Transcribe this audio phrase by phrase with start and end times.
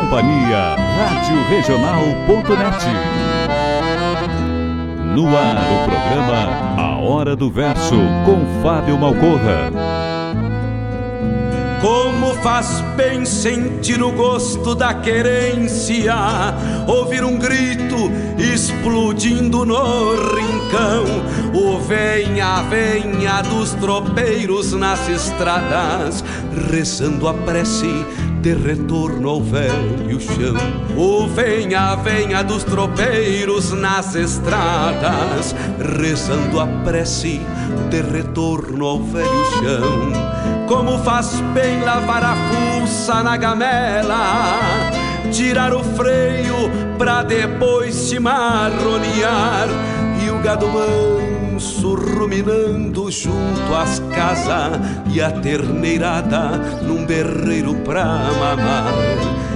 [0.00, 2.86] Companhia, Rádio Regional.net.
[5.14, 9.70] No ar, o programa A Hora do Verso, com Fábio Malcorra.
[11.82, 16.14] Como faz bem sentir o gosto da querência,
[16.90, 21.04] ouvir um grito explodindo no rincão,
[21.54, 26.24] o venha, venha dos tropeiros nas estradas,
[26.70, 28.04] rezando a prece
[28.40, 30.56] de retorno ao velho chão.
[30.96, 35.54] O venha, venha dos tropeiros nas estradas,
[36.00, 37.40] rezando a prece
[37.90, 40.66] de retorno ao velho chão.
[40.66, 44.90] Como faz bem lavar a fuça na gamela,
[45.30, 46.50] tirar o freio
[47.00, 49.68] pra depois se marronear
[50.22, 54.78] e o gado manso ruminando junto às casas
[55.10, 58.92] e a terneirada num berreiro pra mamar.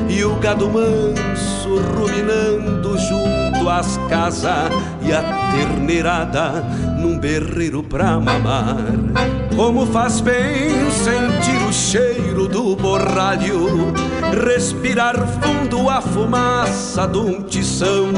[0.09, 4.73] E o gado manso ruminando junto às casas
[5.03, 5.23] e a
[5.53, 6.65] terneirada
[6.99, 8.79] num berreiro pra mamar.
[9.55, 13.93] Como faz bem sentir o cheiro do borralho,
[14.35, 18.13] respirar fundo a fumaça de um tição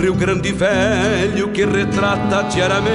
[0.00, 2.94] Rio Grande Velho que retrata diariamente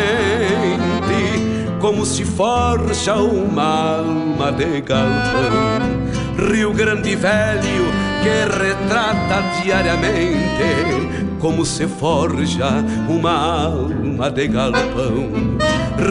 [1.80, 6.50] como se forja uma alma de galpão.
[6.52, 7.86] Rio Grande Velho
[8.22, 15.58] que retrata diariamente como se forja uma alma de galpão.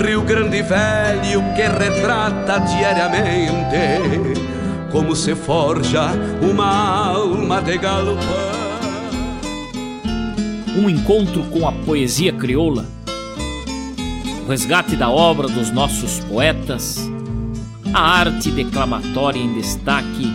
[0.02, 4.47] Rio Grande Velho que retrata diariamente
[4.90, 6.12] como se forja
[6.42, 8.58] uma alma de galpão
[10.78, 12.86] um encontro com a poesia crioula,
[14.44, 17.10] o resgate da obra dos nossos poetas,
[17.92, 20.32] a arte declamatória em destaque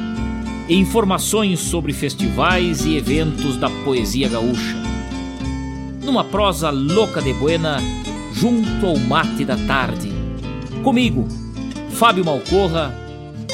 [0.68, 4.76] e informações sobre festivais e eventos da poesia gaúcha.
[6.04, 7.78] Numa prosa louca de buena,
[8.34, 10.12] junto ao mate da tarde.
[10.84, 11.26] Comigo,
[11.92, 12.94] Fábio Malcorra,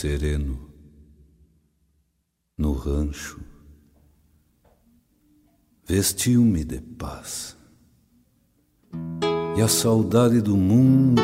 [0.00, 0.58] Sereno
[2.56, 3.38] no rancho.
[5.86, 7.54] Vestiu-me de paz.
[9.58, 11.20] E a saudade do mundo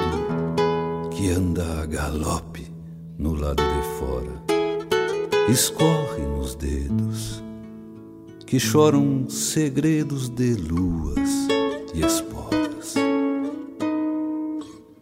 [1.10, 2.70] que anda a galope
[3.16, 4.44] no lado de fora
[5.50, 7.42] escorre nos dedos
[8.46, 11.48] que choram segredos de luas
[11.94, 12.94] e esporas.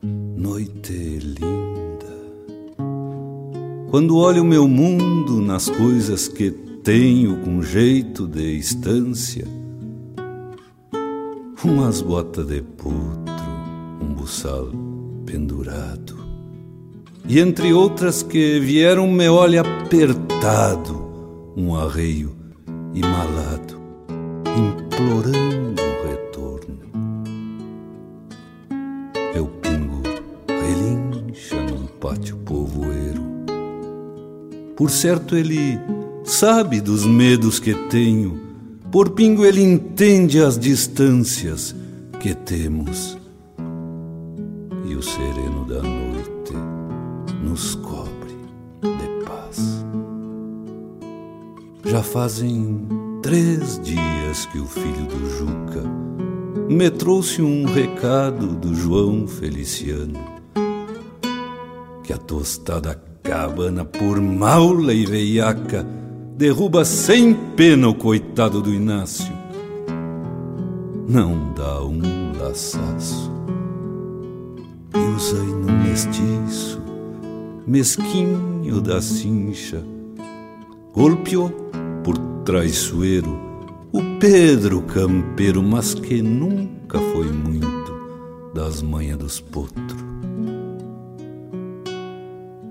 [0.01, 1.64] Noite linda,
[3.95, 9.47] quando olho o meu mundo nas coisas que tenho com jeito de estância,
[11.65, 13.47] umas botas de potro,
[14.03, 14.69] um buçal
[15.25, 16.19] pendurado,
[17.29, 22.35] e entre outras que vieram me olha apertado, um arreio
[22.95, 23.81] e malado,
[24.59, 25.54] implorando
[34.77, 35.79] Por certo, ele
[36.25, 38.41] sabe dos medos que tenho.
[38.91, 41.75] Por pingo, ele entende as distâncias
[42.21, 43.17] que temos.
[44.85, 46.53] E o sereno da noite
[47.43, 48.35] nos cobre
[48.83, 49.85] de paz.
[51.85, 52.89] Já fazem
[53.23, 55.85] três dias que o filho do Juca
[56.69, 60.19] me trouxe um recado do João Feliciano.
[62.03, 65.85] Que a tostada cabana, por maula e veiaca,
[66.37, 69.33] derruba sem pena o coitado do Inácio.
[71.09, 72.01] Não dá um
[72.39, 73.33] laçaço.
[74.95, 76.81] E usei no mestiço,
[77.67, 79.83] mesquinho da cincha,
[80.93, 81.51] golpeou
[82.05, 83.37] por traiçoeiro
[83.91, 87.93] o Pedro campeiro, mas que nunca foi muito
[88.55, 90.14] das manhas dos potros.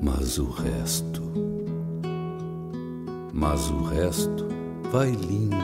[0.03, 1.21] Mas o resto,
[3.31, 4.47] mas o resto
[4.91, 5.55] vai lindo,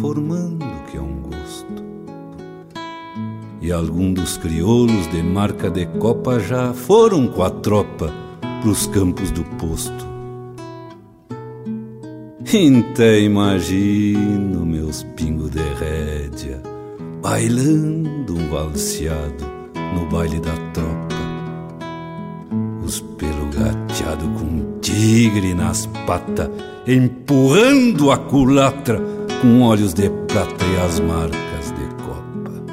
[0.00, 1.84] formando que é um gosto.
[3.60, 8.12] E algum dos crioulos de marca de copa já foram com a tropa
[8.62, 10.08] pros campos do posto
[12.98, 16.62] Até imagino meus pingos de rédea
[17.20, 19.44] bailando um valseado
[19.94, 20.97] no baile da tropa.
[24.26, 26.50] Com tigre nas patas,
[26.86, 29.00] empurrando a culatra
[29.40, 32.64] com olhos de prata e as marcas de copa.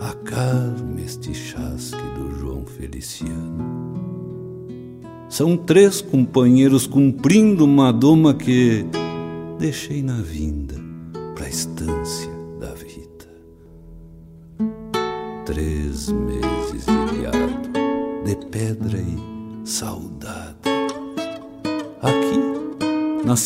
[0.00, 3.78] Acalme este chasque do João Feliciano
[5.28, 8.84] são três companheiros cumprindo uma doma que
[9.58, 10.77] deixei na vinda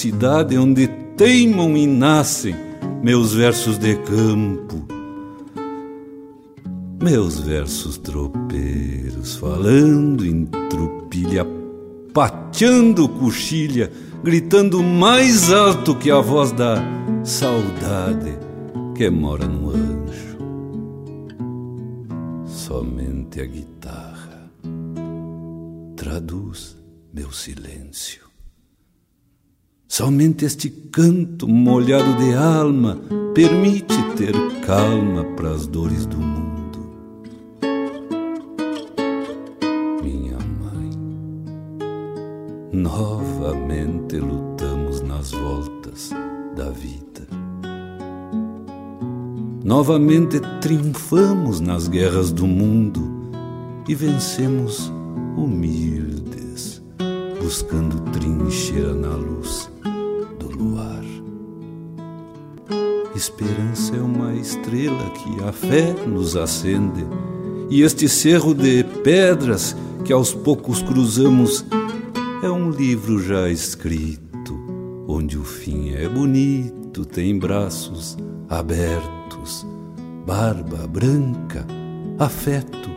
[0.02, 2.56] cidade onde teimam e nascem
[3.04, 4.85] meus versos de campo,
[7.00, 11.47] meus versos tropeiros falando em trupilha
[12.12, 13.92] pateando coxilha,
[14.25, 16.82] gritando mais alto que a voz da
[17.23, 18.37] saudade
[18.97, 20.38] que mora no anjo.
[22.44, 24.50] Somente a guitarra
[25.97, 26.76] traduz
[27.14, 28.32] meu silêncio.
[29.94, 32.99] Somente este canto molhado de alma
[33.34, 34.32] permite ter
[34.64, 36.62] calma para as dores do mundo.
[42.72, 46.08] novamente lutamos nas voltas
[46.56, 47.28] da vida.
[49.62, 53.30] Novamente triunfamos nas guerras do mundo
[53.87, 54.90] e vencemos
[55.37, 56.82] humildes,
[57.42, 59.70] buscando trincheira na luz
[60.52, 61.02] luar.
[63.14, 67.04] Esperança é uma estrela que a fé nos acende,
[67.71, 71.64] e este cerro de pedras que aos poucos cruzamos
[72.42, 74.59] é um livro já escrito,
[75.06, 78.16] onde o fim é bonito, tem braços
[78.49, 79.66] abertos,
[80.26, 81.66] barba branca,
[82.18, 82.90] afeto,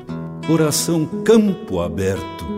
[0.50, 2.55] oração campo aberto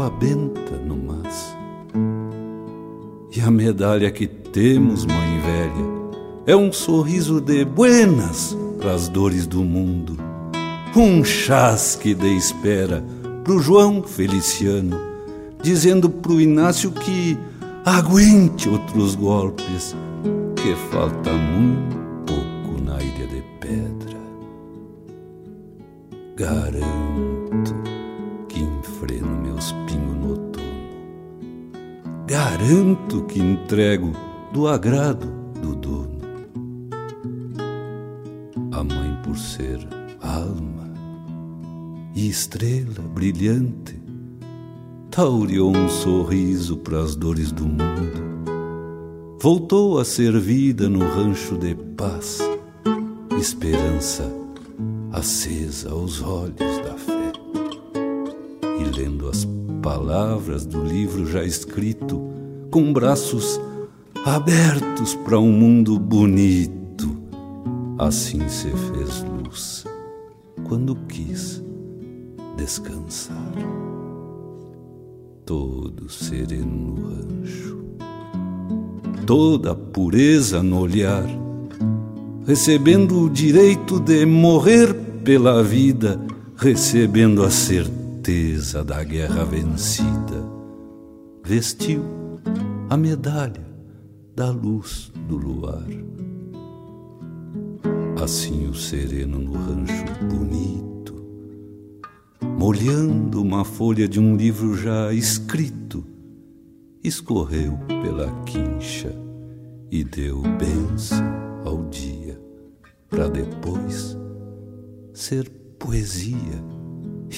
[0.00, 1.54] água benta no mas.
[3.36, 5.90] E a medalha que temos, mãe velha,
[6.46, 10.16] é um sorriso de buenas para as dores do mundo,
[10.96, 13.04] um chasque de espera
[13.44, 14.98] pro João Feliciano,
[15.62, 17.38] dizendo pro Inácio que
[17.84, 19.94] aguente outros golpes,
[20.56, 24.20] que falta muito pouco na ilha de pedra.
[26.36, 27.29] Garanto
[32.30, 34.12] garanto que entrego
[34.52, 35.26] do agrado
[35.60, 36.20] do dono.
[38.70, 39.80] A mãe, por ser
[40.22, 40.88] alma
[42.14, 44.00] e estrela brilhante,
[45.10, 48.30] taureou um sorriso para as dores do mundo.
[49.42, 52.38] Voltou a ser vida no rancho de paz,
[53.40, 54.30] esperança
[55.10, 57.32] acesa aos olhos da fé.
[58.78, 59.44] E lendo as
[59.80, 62.20] palavras do livro já escrito,
[62.70, 63.60] com braços
[64.24, 67.16] abertos para um mundo bonito,
[67.98, 69.84] assim se fez luz
[70.68, 71.62] quando quis
[72.56, 73.52] descansar.
[75.46, 77.78] Todo sereno no rancho,
[79.26, 81.26] toda pureza no olhar,
[82.46, 84.94] recebendo o direito de morrer
[85.24, 86.20] pela vida,
[86.56, 87.99] recebendo a certeza
[88.84, 90.44] da guerra vencida.
[91.42, 92.04] Vestiu
[92.90, 93.66] a medalha
[94.36, 95.86] da luz do luar.
[98.22, 101.14] Assim o sereno no rancho bonito,
[102.58, 106.04] molhando uma folha de um livro já escrito,
[107.02, 109.16] escorreu pela quincha
[109.90, 111.24] e deu bênção
[111.64, 112.38] ao dia,
[113.08, 114.14] para depois
[115.14, 115.48] ser
[115.78, 116.69] poesia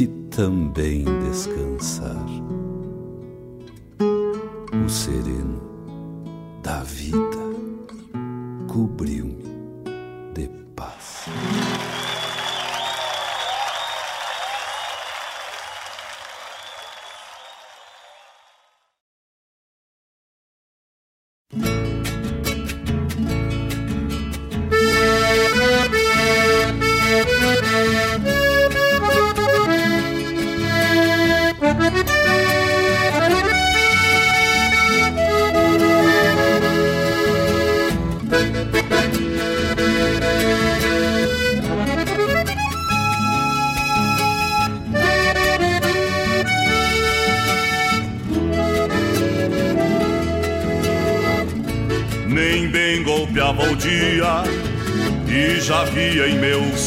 [0.01, 2.27] e também descansar.
[4.85, 5.61] O sereno
[6.63, 7.39] da vida
[8.69, 9.45] cobriu-me
[10.35, 11.27] de paz.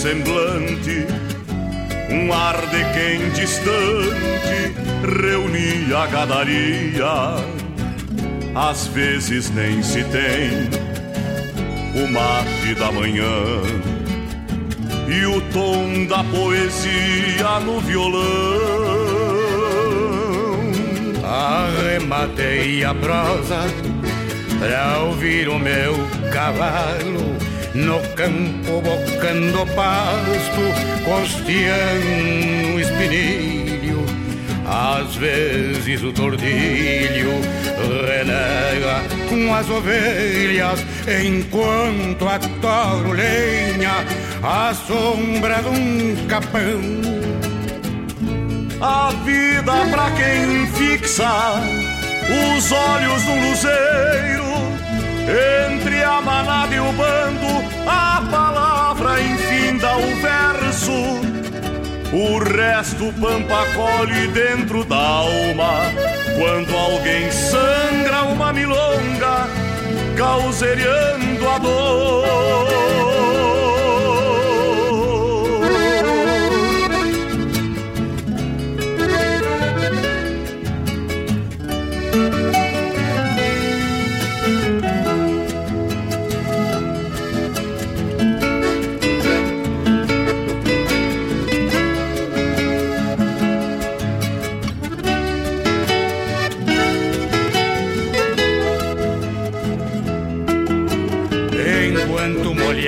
[0.05, 1.07] Semblante,
[2.11, 4.71] um ar de quem distante
[5.01, 7.43] reunia a gadaria.
[8.53, 10.69] Às vezes nem se tem
[11.95, 13.63] o mate da manhã
[15.07, 18.21] e o tom da poesia no violão.
[21.23, 23.61] Arrematei a prosa
[24.59, 25.95] pra ouvir o meu
[26.31, 27.34] cavalo
[27.75, 30.63] no campo bocando pasto,
[31.03, 34.05] costeando o espinilho.
[34.65, 37.41] Às vezes o tordilho
[38.07, 40.83] renega com as ovelhas,
[41.23, 44.05] enquanto a toro lenha
[44.41, 46.81] a sombra de um capão.
[48.81, 51.61] A vida pra quem fixa
[52.57, 54.45] os olhos no luzeiro
[55.27, 60.91] entre a manada e o bando, a palavra infinda o verso.
[62.13, 65.91] O resto pampa colhe dentro da alma.
[66.37, 69.47] Quando alguém sangra uma milonga,
[70.15, 72.84] causeriando a dor.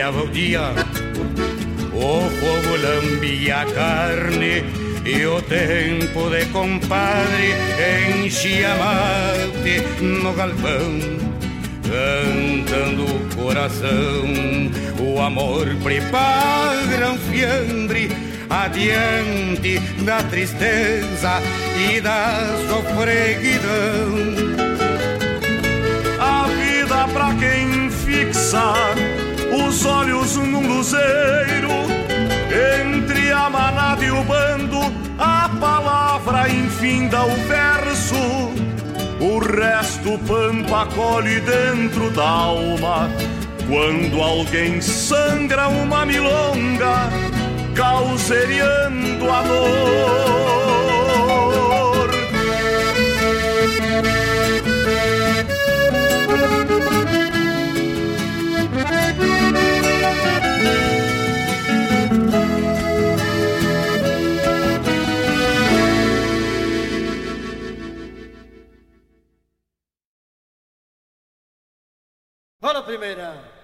[0.08, 0.62] Clareava o dia,
[1.94, 4.64] o fogo lambia a carne
[5.06, 7.54] e o tempo de compadre
[8.24, 11.00] enchia mate no galpão.
[11.84, 14.26] Cantando o coração,
[15.00, 18.10] o amor prepara um fiambre
[18.50, 21.42] adiante da tristeza
[21.90, 24.48] e da sofreguidão.
[26.20, 28.74] A vida pra quem fixa
[29.68, 31.70] os olhos num luzeiro,
[32.90, 34.80] entre a manada e o bando,
[35.18, 38.16] a palavra infinda o verso,
[39.20, 43.10] o resto pampa colhe dentro da alma.
[43.68, 47.10] Quando alguém sangra uma milonga,
[47.76, 50.67] causeriando amor.
[72.88, 73.57] Primeira.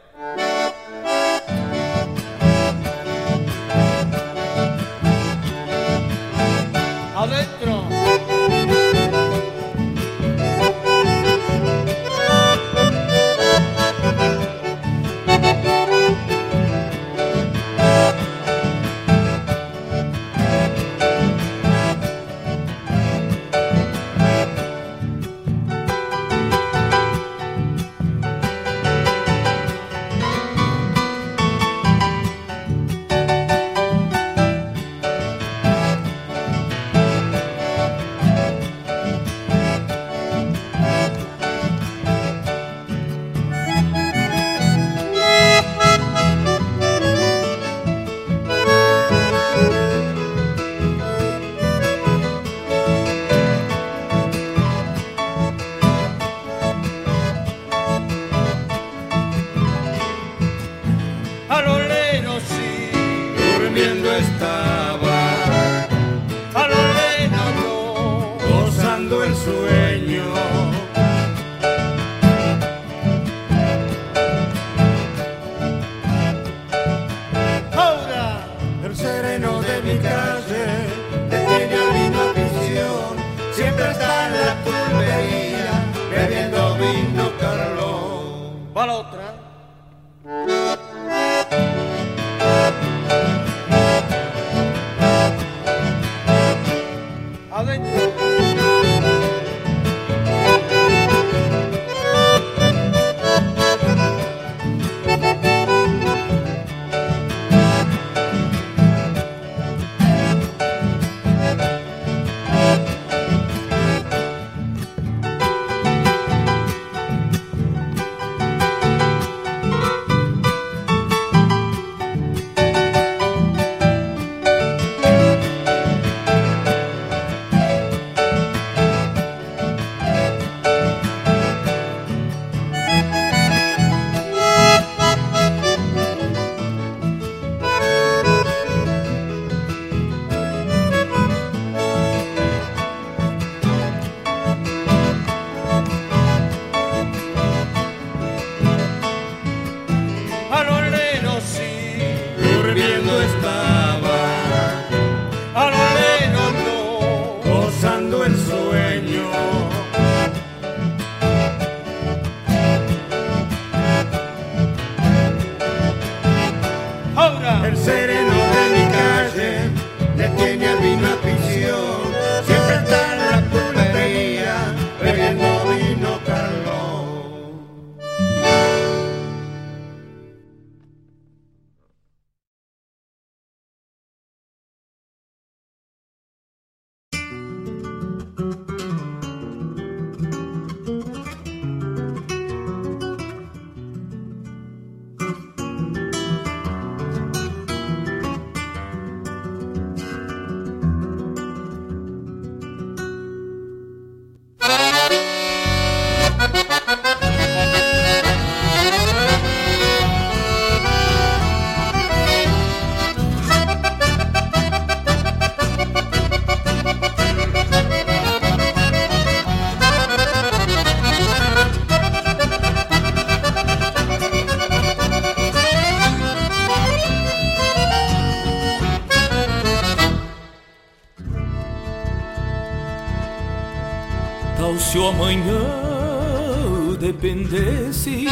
[237.24, 238.28] Dependesse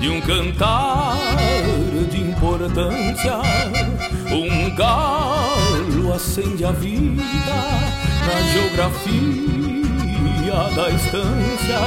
[0.00, 1.16] de um cantar
[2.10, 3.38] de importância,
[4.32, 7.22] um galo acende a vida
[8.26, 9.14] na geografia
[10.74, 11.78] da estância.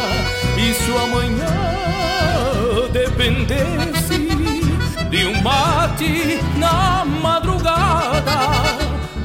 [0.58, 1.56] E se o amanhã
[2.92, 4.30] dependesse
[5.10, 8.38] de um mate na madrugada,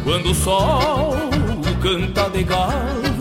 [0.04, 1.16] quando o sol
[1.80, 3.11] canta de galo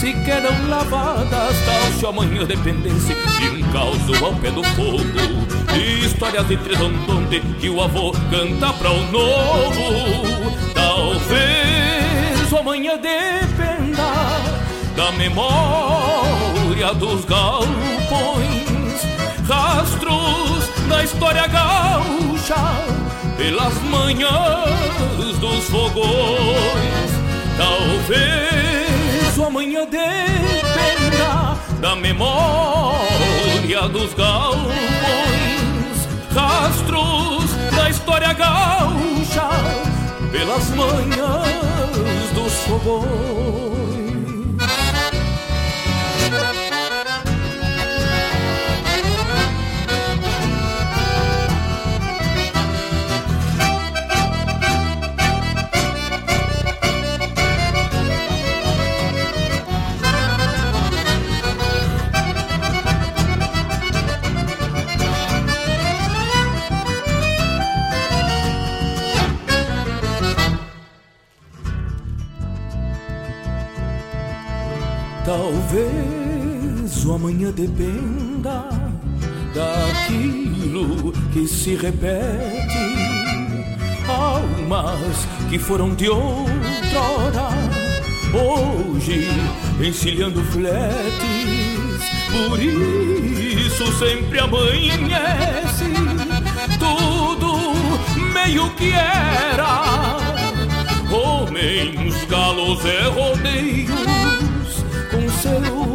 [0.00, 5.04] se quedam lavadas, tal se amanhã dependesse de um caos ao pé do fogo.
[6.02, 10.72] Histórias de tredondonte que o avô canta para o novo.
[10.72, 14.10] Talvez o amanhã dependa
[14.96, 17.68] da memória dos galpões,
[19.46, 22.56] rastros da história gaúcha
[23.36, 27.10] pelas manhãs dos fogões.
[27.58, 28.79] Talvez
[29.40, 34.74] o amanhã dependa da memória dos galpões,
[36.34, 39.48] rastros da história gaúcha
[40.30, 44.09] pelas manhãs dos fogões.
[81.60, 82.78] Se repete.
[84.08, 87.50] Almas que foram de outrora,
[88.32, 89.28] hoje
[89.78, 92.00] encilhando fletes.
[92.32, 95.84] Por isso sempre amanhece
[96.78, 97.74] tudo
[98.32, 100.16] meio que era.
[101.12, 104.20] Homens, galos e rodeios
[105.40, 105.89] seus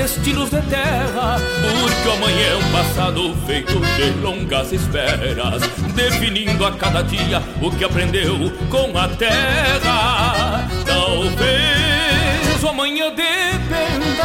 [0.00, 5.60] destinos de terra, porque amanhã é um passado feito de longas esperas,
[5.94, 10.66] definindo a cada dia o que aprendeu com a terra.
[10.86, 14.24] Talvez o amanhã dependa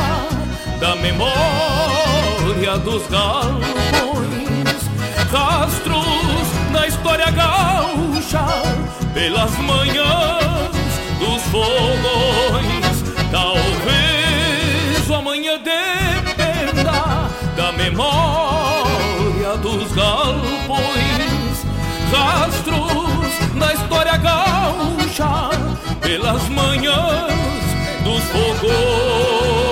[0.79, 3.69] da memória dos galpões,
[5.29, 8.45] rastros da história gaúcha
[9.13, 10.71] pelas manhãs
[11.19, 12.84] dos fogões.
[17.95, 21.65] Memória dos galpões,
[22.11, 25.49] rastros da história gaúcha
[26.01, 27.33] pelas manhãs
[28.03, 29.64] dos fogões.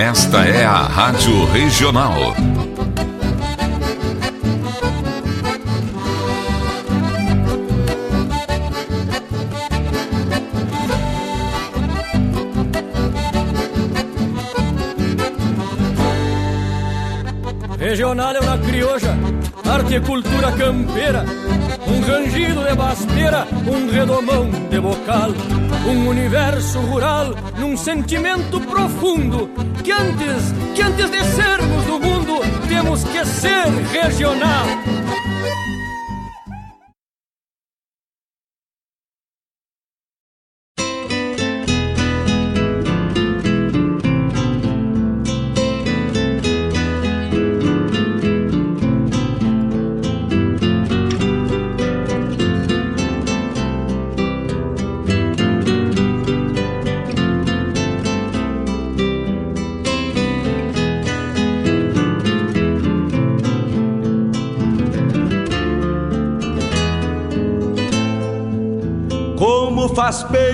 [0.00, 2.34] Esta é a Rádio Regional.
[17.78, 19.14] Regional é uma crioja,
[19.70, 21.26] arte e cultura campeira,
[21.86, 25.30] um rangido de basteira, um redomão de bocal,
[25.86, 29.50] um universo rural num sentimento profundo
[29.82, 34.66] que antes, que antes de sermos do mundo, temos que ser regional.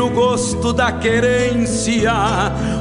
[0.00, 2.12] O gosto da querência,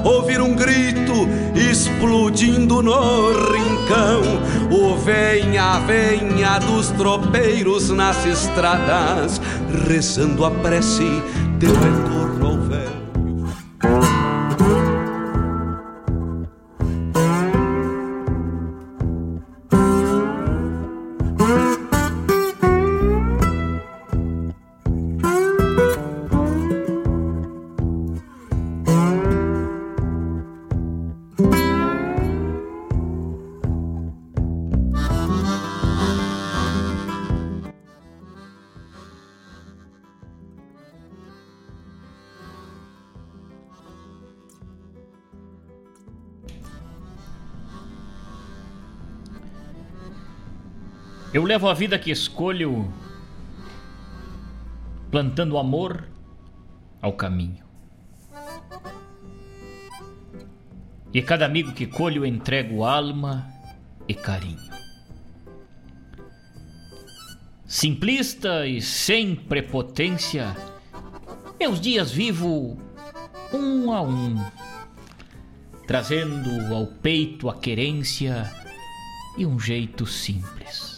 [0.04, 4.22] ouvir um grito explodindo no rincão,
[4.72, 9.42] o venha, venha dos tropeiros nas estradas,
[9.88, 11.24] rezando a prece
[11.58, 12.27] de retorno
[51.34, 52.92] Eu levo a vida que escolho
[55.12, 56.08] plantando amor
[57.02, 57.66] ao caminho.
[61.14, 63.46] E cada amigo que colho entrego alma
[64.08, 64.68] e carinho.
[67.66, 70.56] Simplista e sem prepotência,
[71.60, 72.80] meus dias vivo
[73.54, 74.42] um a um,
[75.86, 78.50] trazendo ao peito a querência
[79.38, 80.97] e um jeito simples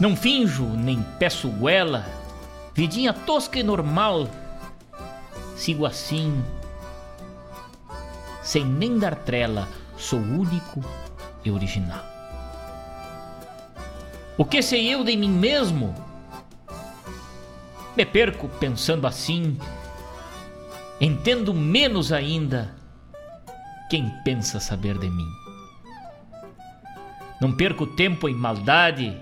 [0.00, 2.06] Não finjo nem peço goela,
[2.72, 4.28] vidinha tosca e normal.
[5.56, 6.40] Sigo assim,
[8.42, 10.84] sem nem dar trela, sou único
[11.44, 12.04] e original.
[14.36, 15.92] O que sei eu de mim mesmo?
[17.96, 19.58] Me perco pensando assim,
[21.00, 22.72] entendo menos ainda
[23.90, 25.28] quem pensa saber de mim.
[27.40, 29.20] Não perco tempo em maldade,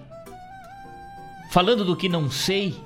[1.57, 2.79] falando do que não sei.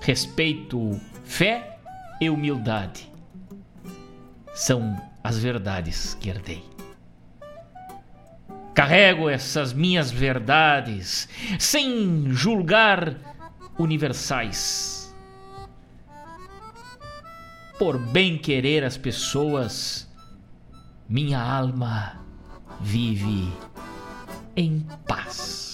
[0.00, 1.78] Respeito, fé
[2.20, 3.08] e humildade.
[4.52, 6.64] São as verdades que herdei.
[8.74, 13.14] Carrego essas minhas verdades sem julgar
[13.78, 15.16] universais.
[17.78, 20.12] Por bem querer as pessoas,
[21.08, 22.26] minha alma
[22.80, 23.52] vive
[24.56, 25.65] em paz.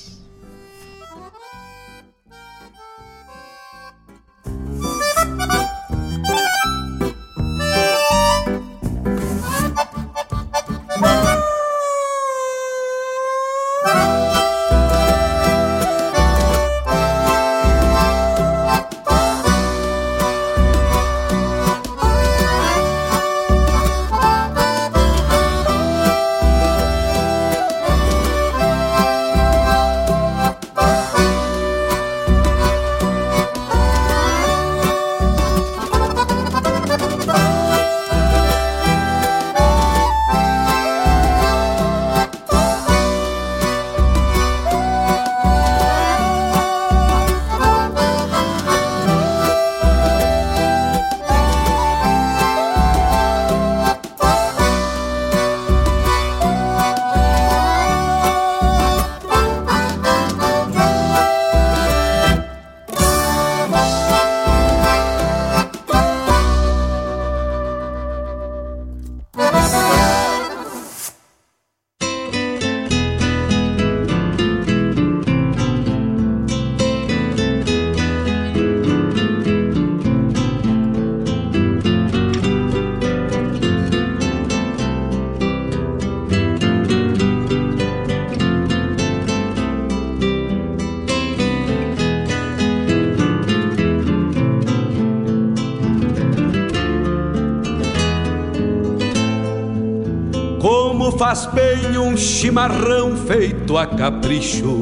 [102.22, 104.80] Chimarrão feito a capricho,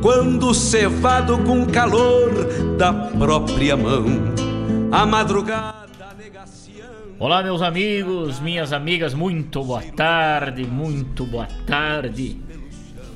[0.00, 2.30] quando cevado com calor
[2.76, 4.06] da própria mão.
[4.92, 7.16] A madrugada negaciando.
[7.18, 12.40] Olá, meus amigos, minhas amigas, muito boa tarde, muito boa tarde,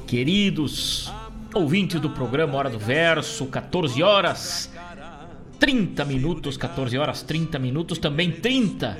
[0.05, 1.13] queridos
[1.55, 4.69] ouvintes do programa Hora do Verso, 14 horas
[5.61, 8.99] 30 minutos, 14 horas 30 minutos, também 30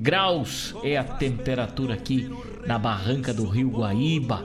[0.00, 2.34] graus é a temperatura aqui
[2.66, 4.42] na barranca do rio Guaíba.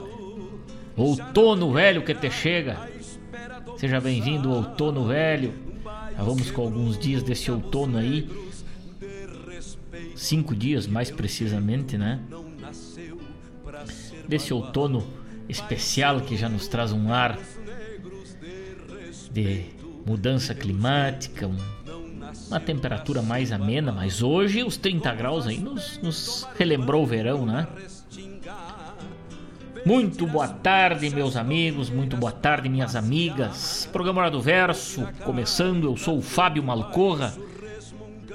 [0.94, 2.78] Outono velho que te chega.
[3.78, 5.54] Seja bem-vindo, outono velho.
[6.14, 8.28] Já vamos com alguns dias desse outono aí.
[10.14, 12.20] Cinco dias, mais precisamente, né?
[14.28, 15.06] Desse outono
[15.48, 17.38] especial que já nos traz um ar
[19.30, 19.64] de
[20.06, 21.56] mudança climática, um,
[22.48, 27.44] uma temperatura mais amena, mas hoje os 30 graus aí nos, nos relembrou o verão,
[27.44, 27.66] né?
[29.84, 33.88] Muito boa tarde, meus amigos, muito boa tarde, minhas amigas.
[33.92, 37.32] Programa Hora do Verso, começando, eu sou o Fábio Malcorra,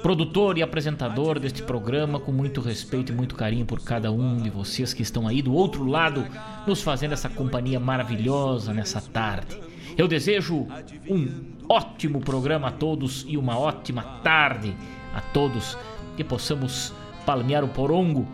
[0.02, 4.48] produtor e apresentador deste programa, com muito respeito e muito carinho por cada um de
[4.48, 6.26] vocês que estão aí do outro lado,
[6.66, 9.60] nos fazendo essa companhia maravilhosa nessa tarde.
[9.96, 10.66] Eu desejo
[11.08, 14.76] um ótimo programa a todos e uma ótima tarde
[15.14, 15.78] a todos,
[16.16, 16.92] que possamos
[17.24, 18.26] palmear o porongo,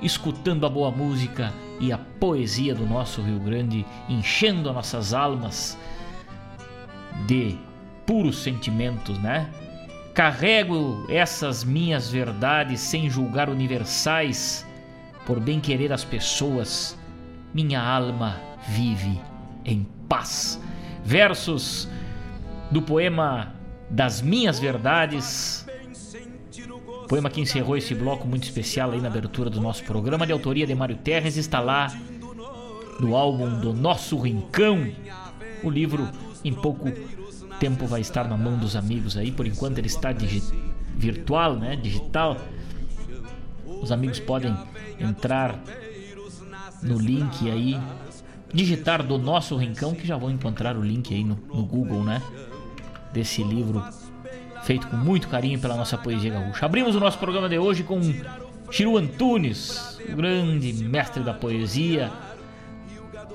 [0.00, 5.78] escutando a boa música e a poesia do nosso Rio Grande enchendo as nossas almas
[7.26, 7.58] de
[8.06, 9.50] puros sentimentos, né?
[10.14, 14.66] Carrego essas minhas verdades sem julgar universais,
[15.26, 16.98] por bem querer as pessoas,
[17.52, 19.20] minha alma vive
[19.66, 20.58] em paz.
[21.04, 21.88] Versos
[22.70, 23.54] do poema
[23.90, 25.66] Das Minhas Verdades,
[27.08, 30.66] Poema que encerrou esse bloco muito especial aí na abertura do nosso programa, de autoria
[30.66, 31.90] de Mário Terres, está lá
[33.00, 34.92] no álbum do Nosso Rincão.
[35.62, 36.06] O livro,
[36.44, 36.92] em pouco
[37.58, 39.32] tempo, vai estar na mão dos amigos aí.
[39.32, 40.10] Por enquanto, ele está
[40.94, 41.76] virtual, né?
[41.76, 42.36] Digital.
[43.64, 44.54] Os amigos podem
[45.00, 45.58] entrar
[46.82, 47.80] no link aí,
[48.52, 52.20] digitar do Nosso Rincão, que já vão encontrar o link aí no, no Google, né?
[53.12, 53.82] Desse livro
[54.64, 56.66] feito com muito carinho pela nossa poesia gaúcha.
[56.66, 58.00] Abrimos o nosso programa de hoje com
[58.70, 62.10] Chiru Antunes, o grande mestre da poesia,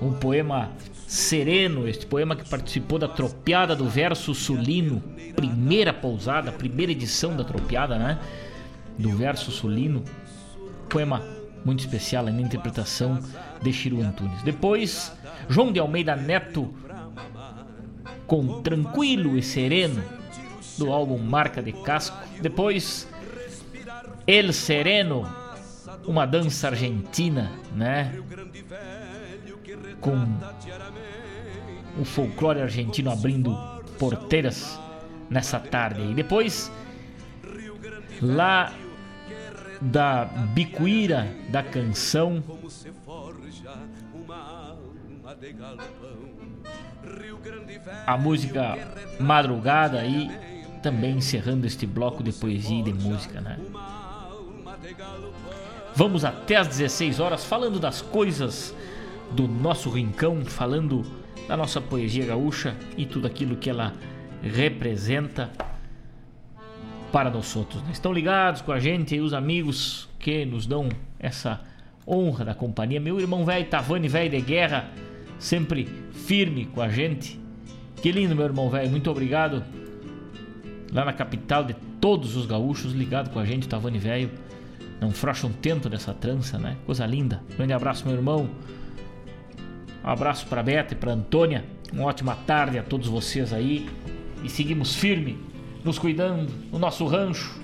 [0.02, 0.72] um poema
[1.08, 5.02] sereno, este poema que participou da Tropiada do Verso Sulino,
[5.36, 8.20] primeira pousada, primeira edição da Tropiada, né?
[8.98, 10.04] Do Verso Sulino,
[10.90, 11.22] poema
[11.66, 13.20] muito especial na interpretação
[13.62, 14.42] de Chiru Antunes.
[14.44, 15.12] Depois,
[15.50, 16.74] João de Almeida Neto
[18.28, 20.04] com Tranquilo e Sereno,
[20.78, 22.18] do álbum Marca de Casco.
[22.42, 23.08] Depois,
[24.26, 25.28] El Sereno,
[26.06, 28.20] uma dança argentina, né?
[30.02, 30.28] Com
[32.00, 33.56] o folclore argentino abrindo
[34.00, 34.80] porteiras
[35.30, 36.02] nessa tarde.
[36.02, 36.72] E depois,
[38.22, 38.74] lá
[39.82, 42.44] da Bicuíra da canção,
[48.06, 48.78] a música
[49.20, 50.30] Madrugada aí
[50.82, 53.58] também encerrando este bloco de poesia e de música, né?
[55.96, 58.76] Vamos até às 16 horas falando das coisas
[59.32, 61.06] do nosso rincão, falando
[61.48, 63.94] da nossa poesia gaúcha e tudo aquilo que ela
[64.42, 65.52] representa
[67.12, 67.82] para nós outros.
[67.84, 67.92] Né?
[67.92, 70.90] Estão ligados com a gente e os amigos que nos dão
[71.20, 71.62] essa
[72.08, 73.00] honra da companhia.
[73.00, 74.90] Meu irmão velho, Tavani velho de guerra,
[75.44, 75.88] sempre
[76.26, 77.40] firme com a gente.
[77.98, 78.90] Que lindo, meu irmão velho.
[78.90, 79.64] Muito obrigado
[80.92, 84.32] lá na capital de todos os gaúchos, ligado com a gente, Tavani Velho.
[85.02, 86.78] Não frouxa um tento dessa trança, né?
[86.86, 87.44] Coisa linda.
[87.58, 88.50] Grande abraço, meu irmão.
[90.04, 91.66] Um abraço para Beta e para Antônia.
[91.92, 93.90] Uma ótima tarde a todos vocês aí.
[94.44, 95.38] E seguimos firme,
[95.84, 97.62] nos cuidando no nosso rancho,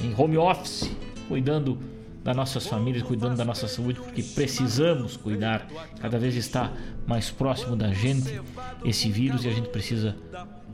[0.00, 0.90] em home office,
[1.28, 1.78] cuidando
[2.26, 5.64] das nossas famílias, cuidando da nossa saúde, porque precisamos cuidar.
[6.00, 6.72] Cada vez está
[7.06, 8.40] mais próximo da gente
[8.84, 10.16] esse vírus e a gente precisa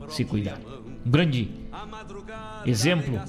[0.09, 0.57] se cuidar.
[1.05, 1.51] Um grande
[2.65, 3.21] exemplo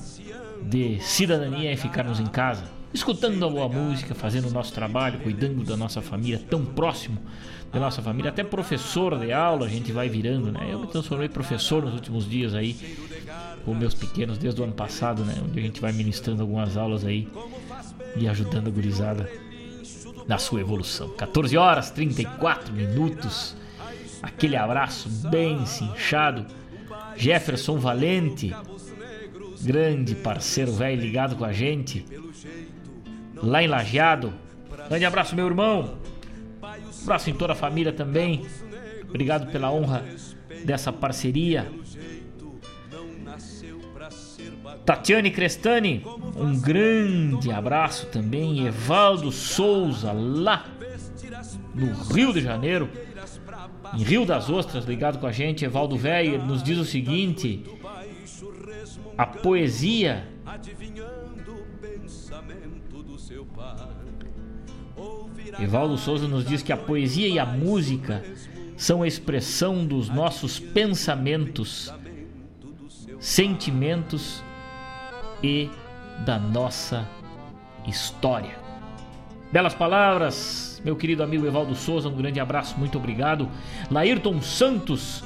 [0.63, 2.65] de cidadania é ficarmos em casa,
[2.95, 7.19] escutando a boa música, fazendo o nosso trabalho, cuidando da nossa família, tão próximo
[7.71, 8.31] da nossa família.
[8.31, 10.67] Até professor de aula a gente vai virando, né?
[10.71, 12.75] Eu me transformei professor nos últimos dias aí,
[13.67, 15.35] com meus pequenos, desde o ano passado, né?
[15.45, 17.29] Onde a gente vai ministrando algumas aulas aí
[18.17, 19.31] e ajudando a gurizada
[20.27, 21.11] na sua evolução.
[21.11, 23.57] 14 horas 34 minutos.
[24.23, 26.47] Aquele abraço bem cinchado
[27.17, 28.55] Jefferson Valente,
[29.63, 32.05] grande parceiro velho ligado com a gente,
[33.37, 34.33] lá em Lajeado.
[34.89, 35.99] Grande abraço, meu irmão.
[37.03, 38.45] Abraço em toda a família também.
[39.09, 40.05] Obrigado pela honra
[40.65, 41.71] dessa parceria.
[44.85, 46.05] Tatiane Crestani,
[46.37, 48.67] um grande abraço também.
[48.67, 50.67] Evaldo Souza, lá
[51.75, 52.89] no Rio de Janeiro
[53.95, 57.65] em Rio das Ostras, ligado com a gente, Evaldo Velho, nos diz o seguinte:
[59.17, 60.29] a poesia
[65.61, 68.23] Evaldo Souza nos diz que a poesia e a música
[68.77, 71.93] são a expressão dos nossos pensamentos,
[73.21, 74.43] sentimentos
[75.45, 75.69] e
[76.25, 77.07] da nossa
[77.87, 78.57] história.
[79.53, 83.47] Belas palavras, meu querido amigo Evaldo Souza, um grande abraço, muito obrigado.
[83.91, 85.23] Laírton Santos,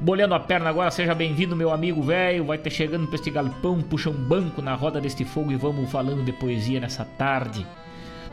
[0.00, 2.44] bolhando a perna agora, seja bem-vindo, meu amigo velho.
[2.44, 5.90] Vai ter chegando para este galpão, puxa um banco na roda deste fogo e vamos
[5.90, 7.66] falando de poesia nessa tarde.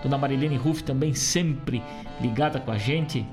[0.03, 1.81] Dona Marilene Ruff também sempre
[2.21, 3.25] ligada com a gente.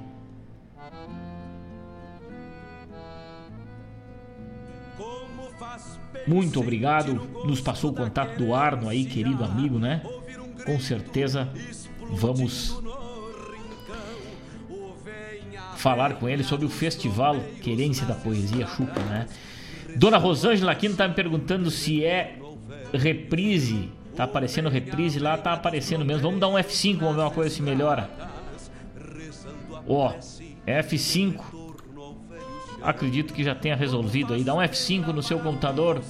[6.29, 7.15] Muito obrigado.
[7.45, 10.03] Nos passou o contato do Arno aí, querido amigo, né?
[10.67, 11.49] Com certeza
[12.11, 12.79] vamos
[15.77, 19.27] falar com ele sobre o festival Querência da Poesia Chuca, né?
[19.97, 22.39] Dona Rosângela Aquino tá me perguntando se é
[22.93, 23.91] reprise.
[24.15, 26.23] Tá aparecendo reprise lá, tá aparecendo mesmo.
[26.23, 28.11] Vamos dar um F5, vamos ver uma coisa se melhora.
[29.87, 30.13] Ó,
[30.67, 31.59] F5.
[32.83, 34.45] Acredito que já tenha resolvido aí.
[34.45, 36.01] Dá um F5 no seu computador,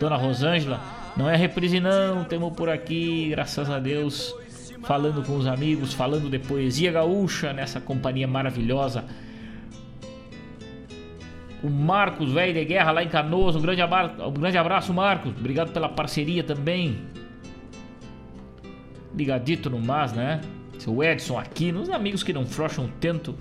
[0.00, 0.80] Dona Rosângela.
[1.16, 4.34] Não é reprise não, temos por aqui, graças a Deus
[4.82, 9.04] falando com os amigos, falando de poesia gaúcha nessa companhia maravilhosa.
[11.62, 15.32] O Marcos, velho de guerra lá em Canoas, um grande, abraço, um grande abraço, Marcos.
[15.38, 16.98] Obrigado pela parceria também.
[19.14, 20.40] Ligadito no Mas, né?
[20.78, 23.36] Seu Edson aqui, nos amigos que não frouxam tanto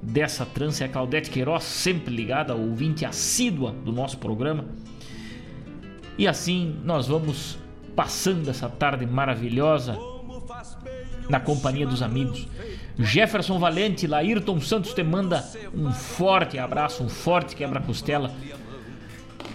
[0.00, 0.84] dessa trança.
[0.84, 4.66] É a Claudete Queiroz, sempre ligada, ouvinte assídua do nosso programa.
[6.18, 7.58] E assim nós vamos
[7.94, 9.98] passando essa tarde maravilhosa
[11.28, 12.46] na companhia dos amigos.
[12.98, 15.44] Jefferson Valente, Laírton Santos te manda
[15.74, 18.32] um forte abraço, um forte quebra-costela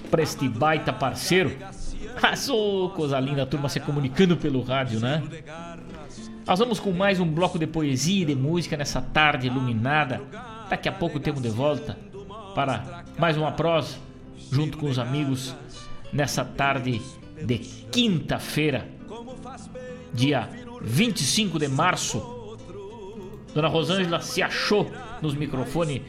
[0.09, 1.55] para este baita parceiro.
[2.21, 5.23] Azul, coisa linda, a turma se comunicando pelo rádio, né?
[6.45, 10.21] Nós vamos com mais um bloco de poesia e de música nessa tarde iluminada.
[10.69, 11.97] Daqui a pouco temos de volta
[12.53, 13.97] para mais uma prosa
[14.51, 15.55] junto com os amigos
[16.11, 17.01] nessa tarde
[17.43, 18.87] de quinta-feira,
[20.13, 20.49] dia
[20.81, 22.57] 25 de março.
[23.53, 24.89] Dona Rosângela se achou
[25.21, 26.01] nos microfones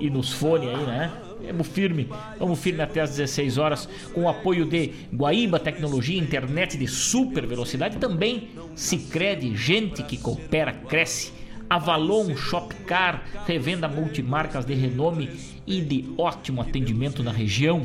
[0.00, 1.12] e nos fones aí, né?
[1.46, 6.76] Vamos firme, vamos firme até às 16 horas, com o apoio de Guaíba Tecnologia, internet
[6.76, 11.32] de super velocidade, também Sicredi, gente que coopera, cresce.
[11.68, 15.28] Avalon Shopcar, revenda multimarcas de renome
[15.66, 17.82] e de ótimo atendimento na região.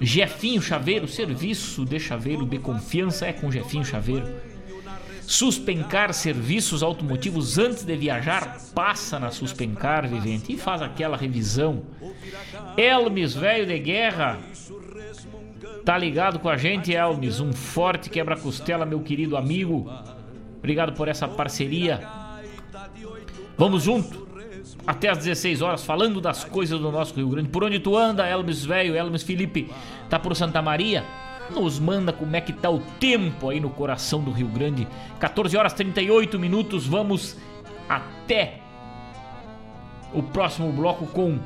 [0.00, 4.26] Jefinho Chaveiro, serviço de chaveiro de confiança é com Jefinho Chaveiro.
[5.22, 11.82] Suspencar serviços automotivos antes de viajar, passa na Suspencar, vivente, e faz aquela revisão.
[12.76, 14.38] Elmes, velho de guerra,
[15.84, 17.40] tá ligado com a gente, Elmes?
[17.40, 19.90] Um forte quebra-costela, meu querido amigo.
[20.58, 22.06] Obrigado por essa parceria.
[23.56, 24.23] Vamos junto
[24.86, 27.48] até às 16 horas falando das coisas do nosso Rio Grande.
[27.48, 29.70] Por onde tu anda, Elmes velho, Elmes Felipe,
[30.08, 31.04] tá por Santa Maria?
[31.50, 34.86] nos manda como é que tá o tempo aí no coração do Rio Grande.
[35.18, 37.36] 14 horas 38 minutos, vamos
[37.88, 38.60] até
[40.12, 41.38] o próximo bloco com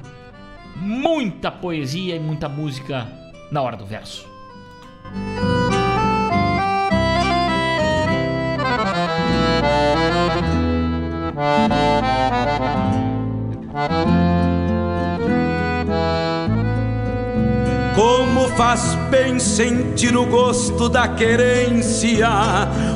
[0.77, 3.09] muita poesia e muita música
[3.51, 4.29] na hora do verso.
[17.95, 22.29] Como faz bem sentir o gosto da querência,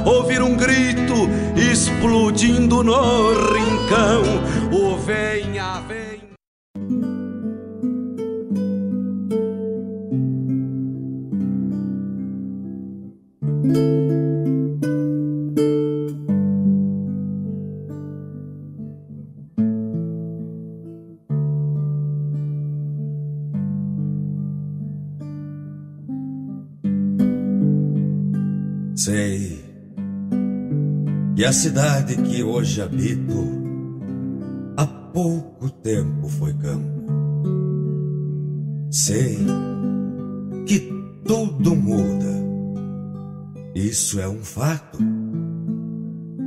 [0.05, 4.23] ouvir um grito explodindo no rincão.
[4.71, 6.02] O venha, vem.
[31.43, 33.35] Que a cidade que hoje habito
[34.77, 37.03] há pouco tempo foi campo.
[38.93, 39.39] Sei
[40.65, 40.89] que
[41.27, 42.33] tudo muda,
[43.75, 44.99] isso é um fato.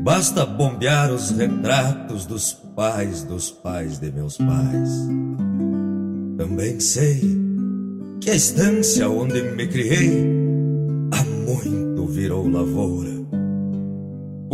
[0.01, 5.09] Basta bombear os retratos dos pais dos pais de meus pais.
[6.37, 7.19] Também sei
[8.21, 10.25] que a estância onde me criei
[11.11, 13.14] há muito virou lavoura.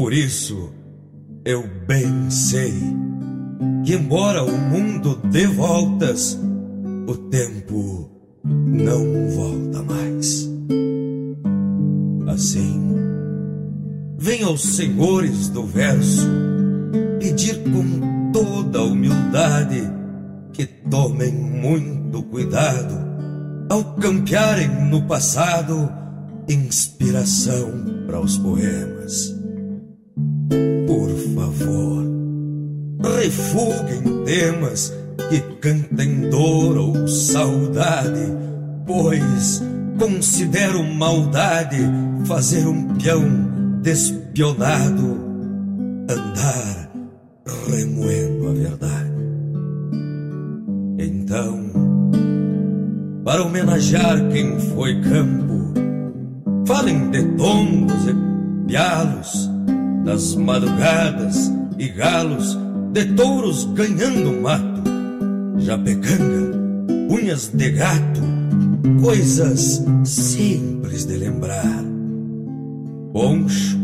[0.02, 0.72] Por isso,
[1.46, 2.74] eu bem sei
[3.86, 6.40] que, embora o mundo dê voltas,
[7.08, 8.10] o tempo
[8.44, 10.50] não volta mais.
[12.28, 12.96] Assim,
[14.18, 16.28] venho aos senhores do verso
[17.20, 19.84] pedir com toda humildade
[20.52, 22.96] que tomem muito cuidado
[23.70, 25.92] ao campearem no passado
[26.50, 27.70] inspiração
[28.08, 29.41] para os poemas.
[33.04, 34.94] Refugue em temas
[35.30, 38.22] que cantem dor ou saudade,
[38.86, 39.62] pois
[39.98, 41.78] considero maldade
[42.26, 45.20] fazer um peão despionado
[46.10, 46.92] andar
[47.68, 49.12] remoendo a verdade.
[51.00, 51.72] Então,
[53.24, 55.74] para homenagear quem foi campo,
[56.68, 59.50] falem de tombos e pialos,
[60.04, 62.58] das madrugadas e galos,
[62.92, 64.82] de touros ganhando mato,
[65.60, 66.58] japecanga,
[67.10, 68.22] unhas de gato,
[69.02, 71.86] coisas simples de lembrar.
[73.14, 73.78] Poncho,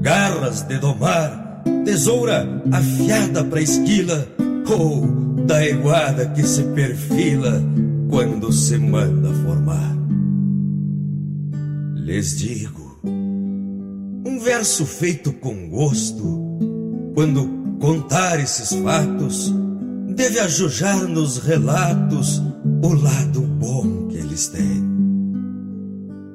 [0.00, 4.28] garras de domar, tesoura afiada pra esquila,
[4.68, 5.06] ou
[5.46, 7.62] da iguada que se perfila
[8.08, 9.96] quando se manda formar.
[11.96, 16.22] Lhes digo, um verso feito com gosto,
[17.14, 19.54] quando contar esses fatos,
[20.14, 22.42] deve ajujar nos relatos
[22.82, 24.84] o lado bom que eles têm.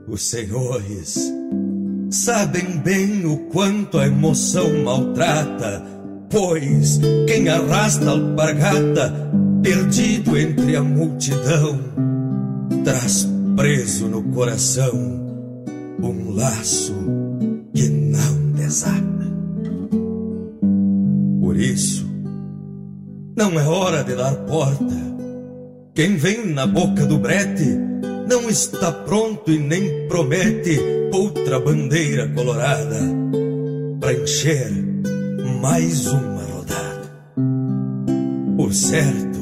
[0.07, 1.31] Os senhores
[2.09, 5.83] sabem bem o quanto a emoção maltrata,
[6.29, 9.13] pois quem arrasta alpargata,
[9.63, 11.79] perdido entre a multidão,
[12.83, 15.21] traz preso no coração
[16.01, 16.93] um laço
[17.73, 19.10] que não desata.
[21.61, 22.09] Isso,
[23.37, 24.95] não é hora de dar porta.
[25.93, 27.77] Quem vem na boca do brete
[28.27, 30.79] não está pronto e nem promete
[31.13, 32.99] outra bandeira colorada
[33.99, 34.71] para encher
[35.61, 37.11] mais uma rodada.
[38.57, 39.39] Por certo,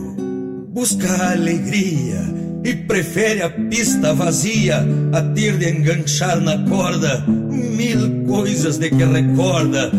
[0.74, 2.20] busca a alegria
[2.66, 9.06] e prefere a pista vazia a ter de enganchar na corda mil coisas de que
[9.06, 9.90] recorda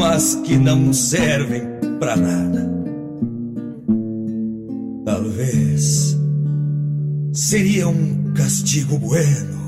[0.00, 1.60] mas que não servem
[1.98, 2.70] para nada.
[5.04, 6.16] Talvez
[7.34, 9.60] seria um castigo bueno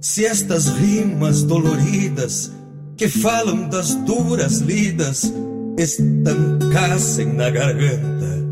[0.00, 2.50] se estas rimas doloridas
[2.96, 5.32] que falam das duras lidas
[5.78, 8.44] estancassem na garganta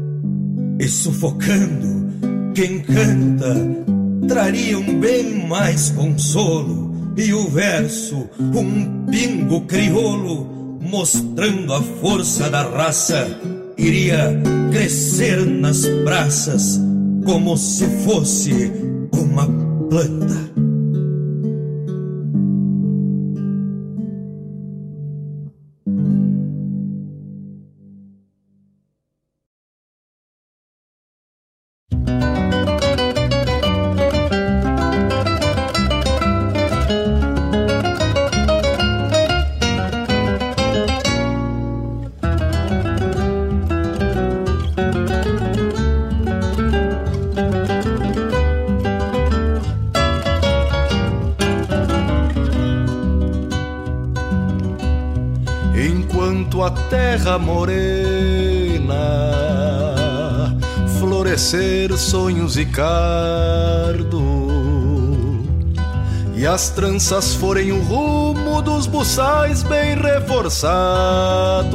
[0.78, 2.12] e sufocando
[2.54, 3.56] quem canta
[4.28, 13.26] trariam bem mais consolo e o verso um pingo crioulo mostrando a força da raça,
[13.78, 14.38] iria
[14.70, 16.80] crescer nas praças
[17.24, 18.72] como se fosse
[19.12, 19.46] uma
[19.88, 20.61] planta.
[66.52, 71.72] As tranças forem o rumo dos buçais bem reforçados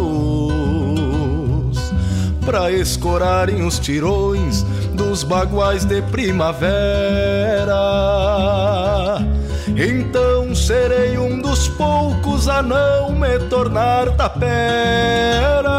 [2.45, 4.61] Pra escorarem os tirões
[4.93, 6.67] dos baguais de primavera.
[9.75, 15.77] Então serei um dos poucos a não me tornar tapera.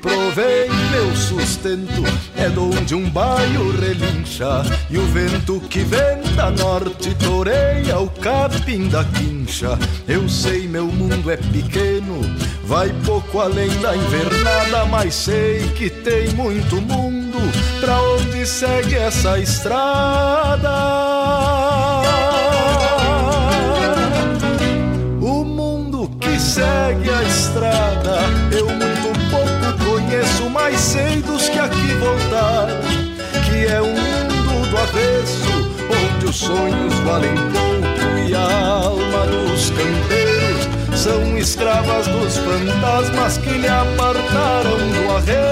[0.00, 2.02] Provém meu sustento
[2.38, 8.88] é donde um baio relincha e o vento que vem da norte toreia o capim
[8.88, 9.76] da quincha.
[10.06, 12.20] Eu sei meu mundo é pequeno,
[12.64, 17.38] vai pouco além da invernada, mas sei que tem muito mundo
[17.80, 20.68] pra onde segue essa estrada.
[25.20, 28.20] O mundo que segue a estrada,
[28.52, 28.97] eu muito
[30.68, 32.76] mais sei dos que aqui voltaram,
[33.46, 35.48] que é um mundo do avesso,
[35.88, 43.48] onde os sonhos valem pouco e a alma dos campeiros são escravas dos fantasmas que
[43.48, 45.48] lhe apartaram do arreio.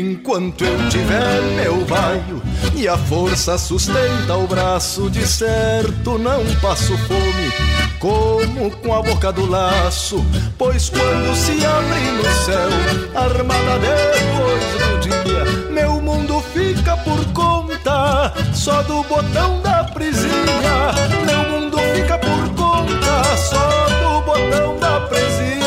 [0.00, 2.40] Enquanto eu tiver meu baio
[2.76, 9.32] e a força sustenta o braço, de certo não passo fome como com a boca
[9.32, 10.24] do laço,
[10.56, 12.68] pois quando se abre no céu,
[13.14, 20.92] armada depois do dia, meu mundo fica por conta só do botão da prisinha.
[21.26, 25.58] Meu mundo fica por conta só do botão da presilha.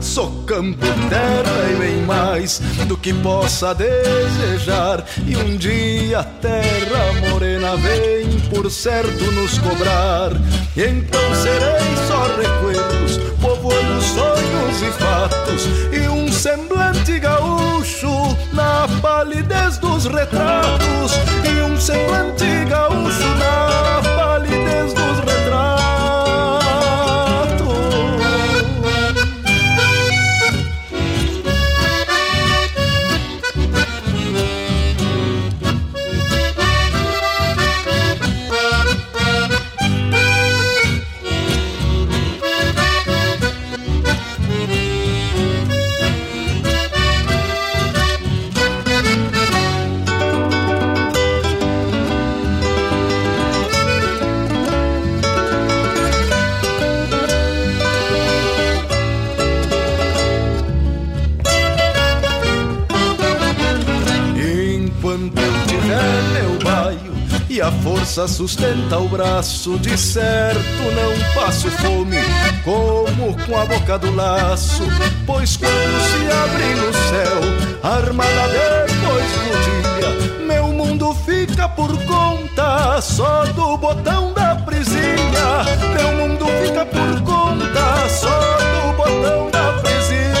[0.00, 1.53] Sou campo, terra
[2.44, 5.02] mais do que possa desejar.
[5.26, 10.32] E um dia a terra morena vem por certo nos cobrar.
[10.76, 15.66] E então serei só recuerdos, povoando sonhos e fatos.
[15.90, 21.12] E um semblante gaúcho na palidez dos retratos.
[21.44, 24.03] E um semblante gaúcho na
[68.14, 70.60] sustenta o braço, de certo
[70.94, 72.18] não passo fome,
[72.62, 74.84] como com a boca do laço,
[75.26, 77.40] pois quando se abre no céu,
[77.82, 86.12] armada depois do dia, meu mundo fica por conta só do botão da prisinha, meu
[86.12, 90.38] mundo fica por conta só do botão da prisinha,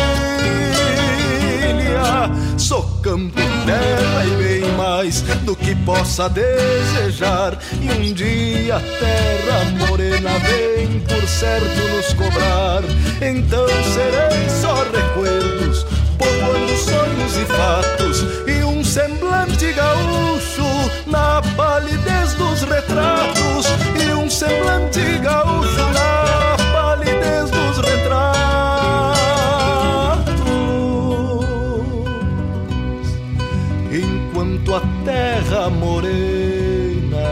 [2.56, 3.34] sou campo,
[3.66, 7.58] terra e bem mais do que possa desejar.
[7.80, 12.82] E um dia a terra morena vem por certo nos cobrar.
[13.20, 15.86] Então serei só recuerdos,
[16.18, 18.24] povoando sonhos e fatos.
[18.46, 23.66] E um semblante gaúcho na palidez dos retratos.
[24.02, 26.13] E um semblante gaúcho na
[35.54, 37.28] terra morena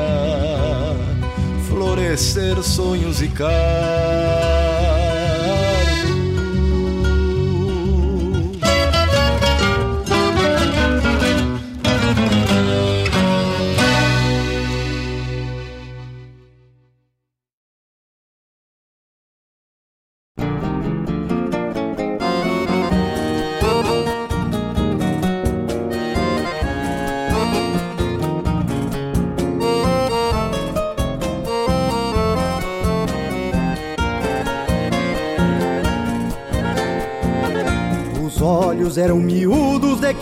[1.66, 4.81] florescer sonhos e carne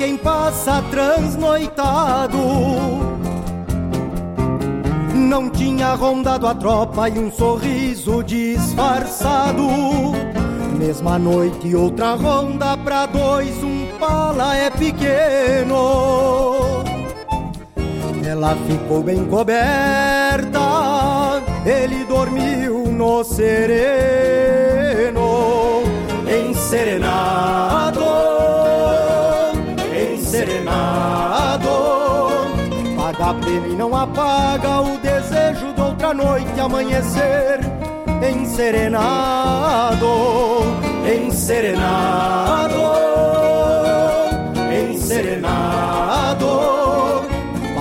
[0.01, 2.39] quem passa transnoitado.
[5.15, 9.69] Não tinha rondado a tropa e um sorriso disfarçado.
[10.79, 15.77] Mesma noite, outra ronda pra dois, um pala é pequeno.
[18.25, 20.59] Ela ficou bem coberta,
[21.67, 23.51] ele dormiu no sereno,
[26.49, 28.01] enserenado.
[33.31, 37.61] Paga pena e não apaga o desejo de outra noite amanhecer.
[38.29, 40.09] Enserenado,
[41.07, 42.83] enserenado,
[44.91, 46.49] enserenado.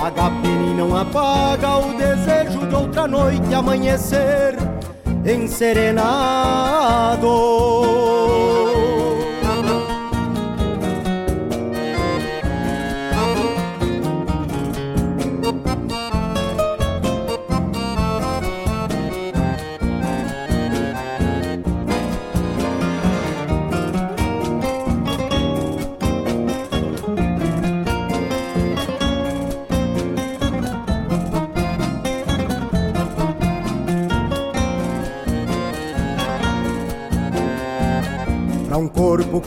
[0.00, 4.56] Paga pena e não apaga o desejo de outra noite amanhecer.
[5.26, 6.60] Enserenado.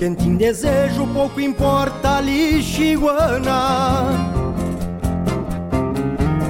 [0.03, 4.09] Quente em desejo, pouco importa lixiguana.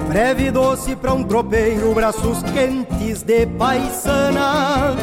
[0.08, 4.95] Breve doce pra um tropeiro, braços quentes de paisana.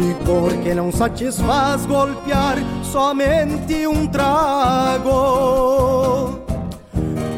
[0.00, 5.20] Licor que não satisfaz golpear somente um trago.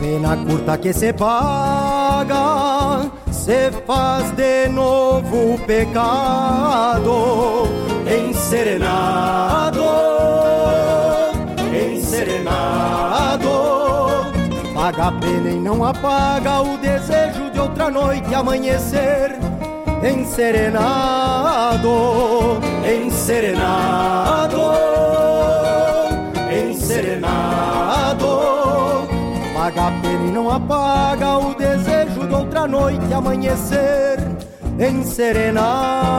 [0.01, 7.18] Pena curta que se paga, se faz de novo pecado
[8.09, 9.78] enserenado,
[15.01, 19.38] a pena e não apaga o desejo de outra noite amanhecer
[20.03, 21.88] enserenado,
[22.84, 24.61] enserenado,
[26.51, 28.28] enserenado.
[29.55, 34.18] Paga a pena e não apaga o desejo de outra noite amanhecer
[34.78, 36.18] enserenado.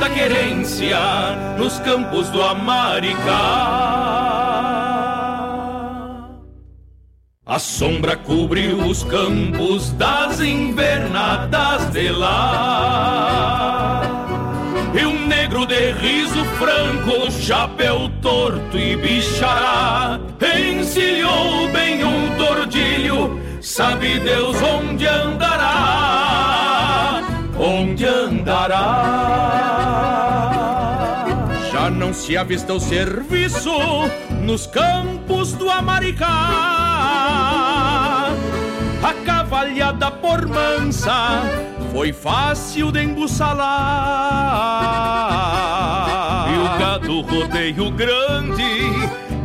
[0.00, 0.98] Se avista querência
[1.58, 3.18] nos campos do Amaricá.
[7.44, 14.02] A sombra cobriu os campos das invernadas de lá.
[14.98, 24.18] E um negro de riso franco, chapéu torto e bichará, encilhou bem um tordilho, sabe
[24.20, 26.20] Deus onde andará
[27.60, 29.79] onde andará.
[32.10, 33.70] Não se avista o serviço
[34.42, 36.26] nos campos do Amaricá.
[39.00, 41.44] A cavalhada por mansa
[41.92, 43.68] foi fácil de embussalar.
[46.52, 48.90] E o gado rodeio grande,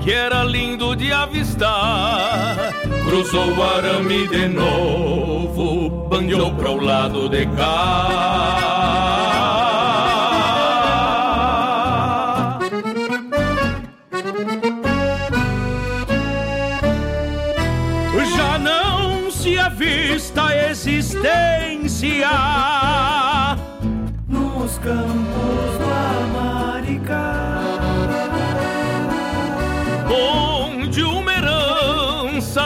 [0.04, 2.74] que era lindo de avistar
[3.08, 8.86] cruzou o arame de novo, bandeou para o lado de cá.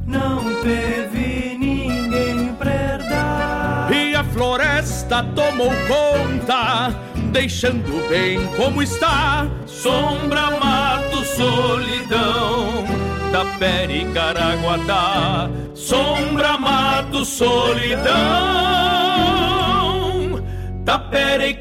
[0.08, 3.92] Não teve ninguém pra herdar.
[3.92, 6.96] E a floresta tomou conta,
[7.34, 9.48] deixando bem como está.
[9.66, 12.86] Sombra, mato, solidão
[13.34, 15.50] da Pere Caraguatá.
[15.74, 18.14] Sombra, mato, solidão
[20.86, 21.54] da Pere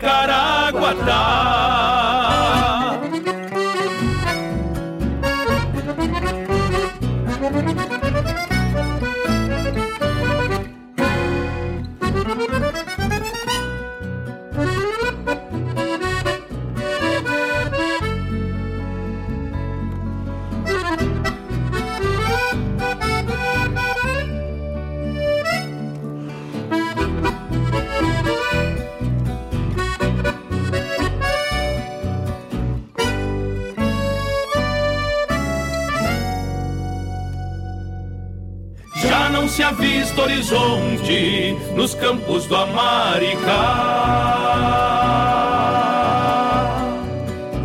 [39.64, 43.94] avista horizonte nos campos do Amaricá.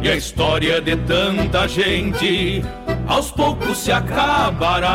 [0.01, 2.63] E a história de tanta gente
[3.07, 4.87] aos poucos se acabará.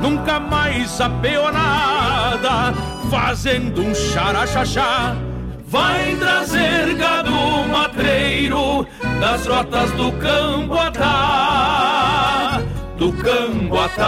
[0.00, 2.72] Nunca mais a peonada
[3.10, 5.14] fazendo um xaraxaxá.
[5.66, 7.30] Vai trazer gado
[7.70, 8.86] matreiro
[9.20, 11.93] das rotas do Camboatá
[12.96, 14.04] do Camboatá.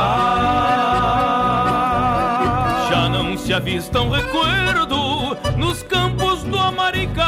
[2.91, 7.25] Já não se avista um recuerdo nos campos do Amaricá.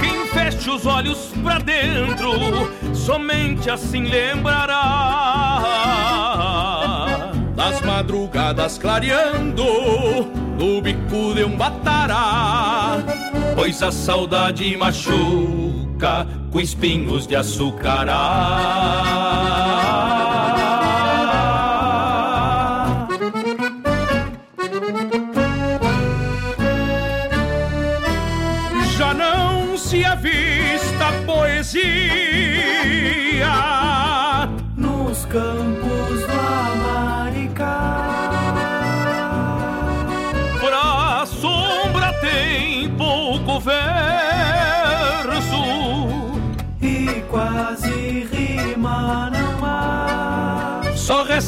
[0.00, 5.62] Quem feche os olhos pra dentro, somente assim lembrará.
[7.54, 9.64] Das madrugadas clareando,
[10.58, 12.98] no bico de um batará,
[13.54, 15.85] pois a saudade machuca
[16.50, 18.16] com espinhos de açucará.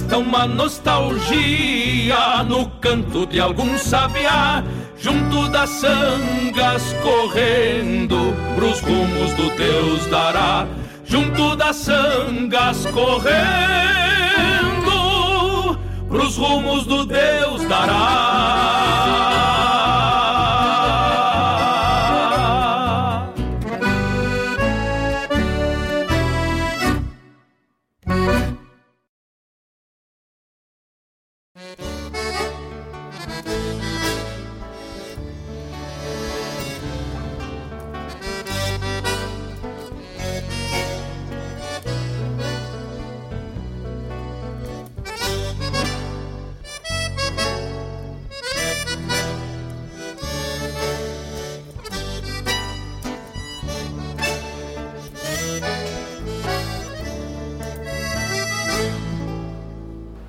[0.09, 4.65] Resta uma nostalgia no canto de algum sabiá
[4.97, 10.67] Junto das sangas correndo pros rumos do Deus dará.
[11.05, 13.29] Junto das sangas correndo
[16.09, 19.38] pros rumos do Deus dará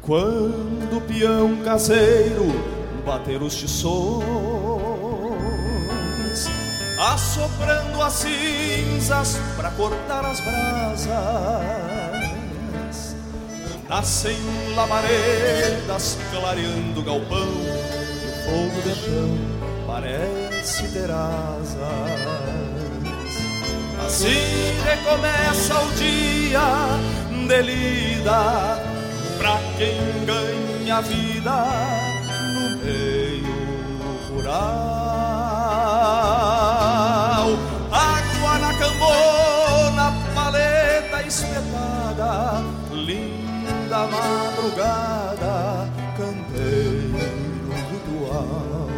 [0.10, 2.48] Quando o peão caseiro
[3.06, 4.24] bater os tições,
[7.14, 11.06] assoprando as cinzas para cortar as brasas,
[13.88, 14.36] nascem
[14.76, 17.48] labaredas clareando o galpão,
[18.18, 19.30] e o fogo de chão
[19.86, 21.78] parece ter asas.
[24.08, 26.98] Assim recomeça o dia
[27.48, 28.99] de lida
[29.40, 31.66] pra quem ganha vida
[32.54, 33.56] no meio
[34.30, 34.60] rural.
[37.92, 47.18] Água na cambona, paleta espetada, linda madrugada, canteiro
[47.92, 48.90] ritual.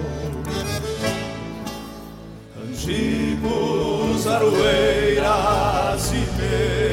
[2.63, 6.90] Antigos, aroeiras e pés,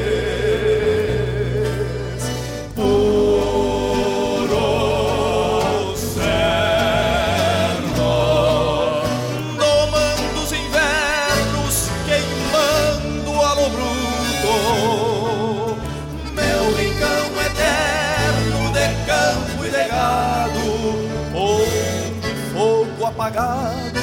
[23.29, 23.99] apagado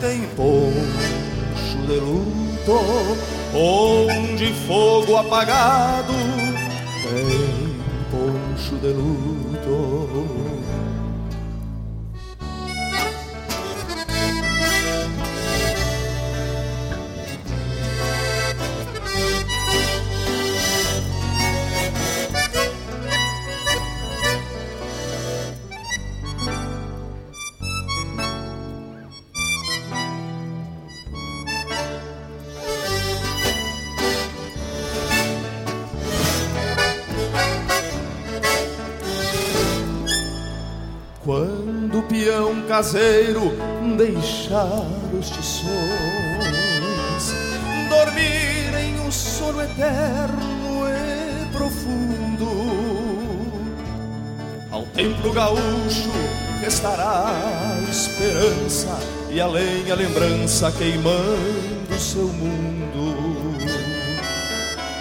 [0.00, 3.16] tem poncho de luto,
[3.54, 6.47] onde fogo apagado
[42.78, 43.52] peão caseiro
[43.96, 44.86] deixar
[45.18, 45.72] os tições,
[47.88, 52.46] dormirem um sono eterno e profundo,
[54.70, 56.12] ao templo gaúcho
[56.60, 58.96] restará a esperança
[59.30, 63.58] e além a lembrança queimando seu mundo.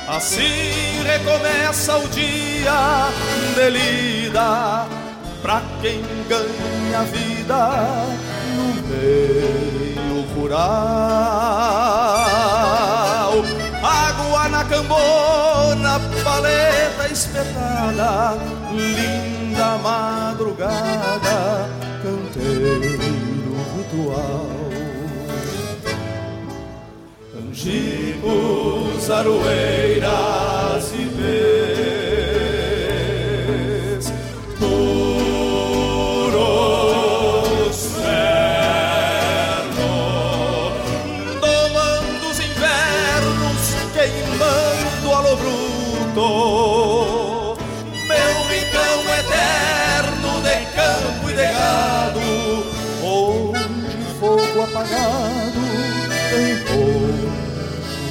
[0.07, 3.11] Assim recomeça o dia
[3.55, 4.96] de lida
[5.47, 7.71] pra quem ganha vida
[8.53, 10.67] no meio rural.
[13.81, 18.37] Água na cambona, paleta espetada,
[18.73, 21.69] linda madrugada,
[22.03, 24.49] canteiro ritual.
[27.39, 30.56] Angicos, aroeiras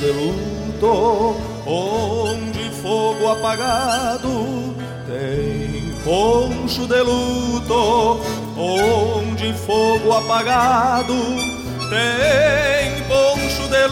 [0.06, 1.36] de luto,
[1.66, 8.20] onde fogo apagado tem poncho de luto,
[8.56, 11.14] onde fogo apagado
[11.90, 13.86] tem poncho de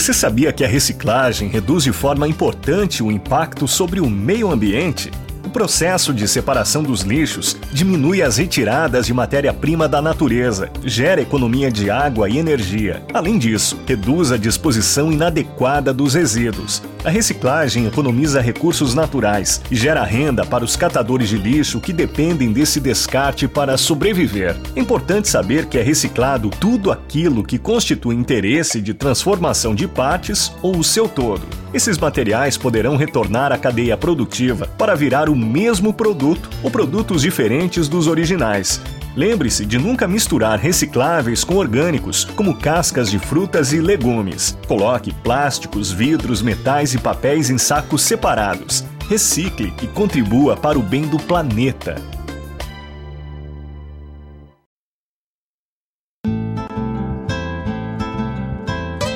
[0.00, 5.10] Você sabia que a reciclagem reduz de forma importante o impacto sobre o meio ambiente?
[5.50, 11.72] O processo de separação dos lixos diminui as retiradas de matéria-prima da natureza, gera economia
[11.72, 13.02] de água e energia.
[13.12, 16.80] Além disso, reduz a disposição inadequada dos resíduos.
[17.04, 22.52] A reciclagem economiza recursos naturais e gera renda para os catadores de lixo que dependem
[22.52, 24.54] desse descarte para sobreviver.
[24.76, 30.52] É importante saber que é reciclado tudo aquilo que constitui interesse de transformação de partes
[30.62, 31.42] ou o seu todo.
[31.72, 37.88] Esses materiais poderão retornar à cadeia produtiva para virar o mesmo produto ou produtos diferentes
[37.88, 38.80] dos originais.
[39.16, 44.56] Lembre-se de nunca misturar recicláveis com orgânicos, como cascas de frutas e legumes.
[44.68, 48.84] Coloque plásticos, vidros, metais e papéis em sacos separados.
[49.08, 51.96] Recicle e contribua para o bem do planeta.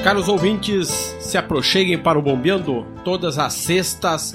[0.04, 4.34] Caros ouvintes, se aproxeguem para o Bombeando todas as sextas,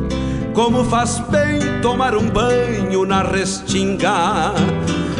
[0.53, 4.53] Como faz bem tomar um banho na restinga,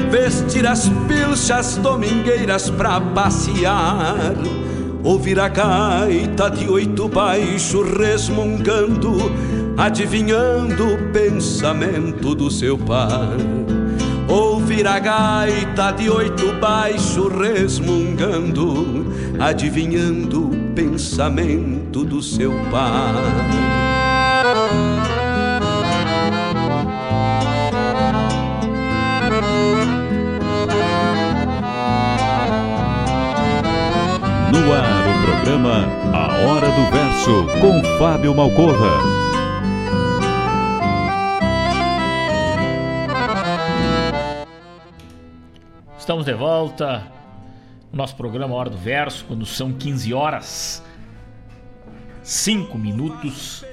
[0.10, 4.34] vestir as pilchas domingueiras pra passear,
[5.04, 9.32] ouvir a gaita de oito baixo resmungando,
[9.78, 13.38] adivinhando o pensamento do seu par.
[14.28, 19.06] Ouvir a gaita de oito baixo resmungando,
[19.40, 23.71] adivinhando o pensamento do seu pai.
[38.12, 38.92] Fábio Malcorra.
[45.98, 47.10] Estamos de volta
[47.90, 50.84] no nosso programa Hora do Verso, quando são 15 horas
[52.22, 53.64] 5 minutos,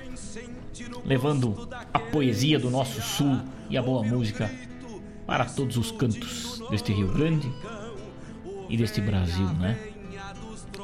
[1.04, 4.48] levando a poesia do nosso sul e a boa música
[5.26, 7.52] para todos os cantos deste Rio Grande
[8.68, 9.76] e deste Brasil, né?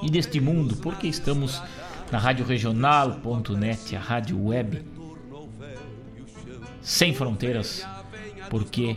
[0.03, 1.63] e deste mundo, porque estamos
[2.15, 4.85] na rádio regional.net, a rádio web
[6.81, 7.85] sem fronteiras,
[8.49, 8.97] porque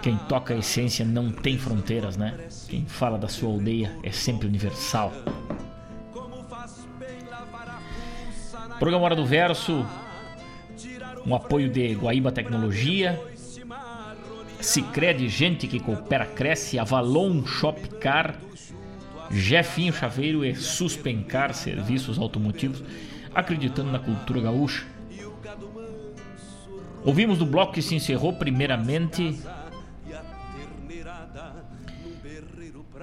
[0.00, 2.48] quem toca a essência não tem fronteiras, né?
[2.70, 5.12] Quem fala da sua aldeia é sempre universal.
[8.78, 9.84] Programa Hora do Verso,
[11.26, 13.20] um apoio de Guaíba Tecnologia,
[14.58, 18.40] Cicred Gente que Coopera Cresce, Avalon Shopcar,
[19.32, 22.82] Jefinho Chaveiro e Suspencar Serviços Automotivos,
[23.34, 24.84] acreditando na cultura gaúcha.
[27.04, 29.38] Ouvimos do bloco que se encerrou primeiramente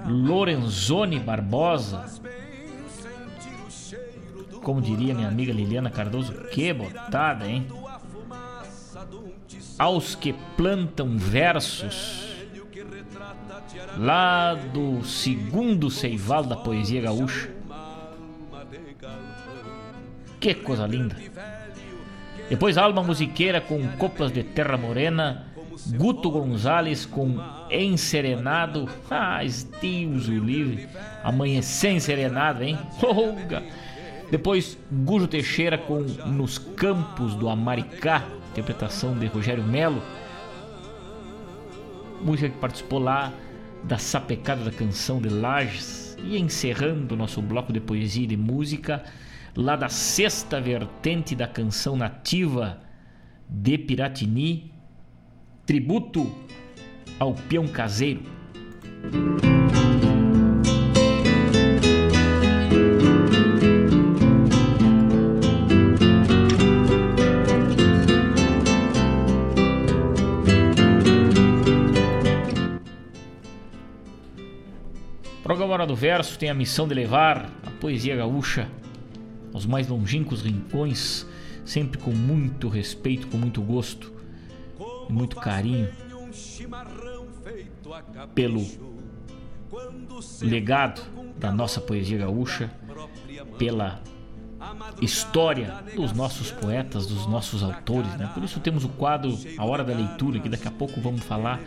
[0.07, 2.05] Lorenzoni Barbosa.
[4.63, 7.67] Como diria minha amiga Liliana Cardoso, que botada, hein?
[9.77, 12.28] Aos que plantam versos
[13.97, 17.49] lá do segundo Seival da poesia gaúcha.
[20.39, 21.17] Que coisa linda!
[22.49, 25.45] Depois Alma Musiqueira com Coplas de Terra Morena,
[25.95, 27.37] Guto Gonzalez com
[27.69, 29.41] Enserenado, ah,
[29.81, 30.87] Deus o livre,
[31.23, 32.77] Amanhecer Enserenado, hein?
[33.03, 33.63] Olga!
[34.31, 40.01] Depois Gujo Teixeira com Nos Campos do Amaricá, interpretação de Rogério Melo,
[42.21, 43.31] música que participou lá
[43.83, 49.03] da sapecada da canção de Lages e encerrando nosso bloco de poesia e de música
[49.55, 52.81] lá da sexta vertente da canção nativa
[53.49, 54.71] de Piratini,
[55.65, 56.31] tributo
[57.19, 58.21] ao peão caseiro.
[75.69, 78.67] Hora do Verso tem a missão de levar a poesia gaúcha
[79.53, 81.25] aos mais longínquos rincões,
[81.63, 84.11] sempre com muito respeito, com muito gosto
[85.07, 85.89] e muito carinho
[88.33, 88.65] pelo
[90.41, 91.01] legado
[91.37, 92.71] da nossa poesia gaúcha,
[93.57, 94.01] pela
[95.01, 98.29] história dos nossos poetas, dos nossos autores, né?
[98.33, 101.59] Por isso temos o quadro A Hora da Leitura, que daqui a pouco vamos falar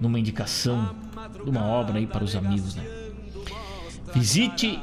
[0.00, 0.94] numa indicação
[1.44, 2.84] de uma obra aí para os amigos, né?
[4.14, 4.80] Visite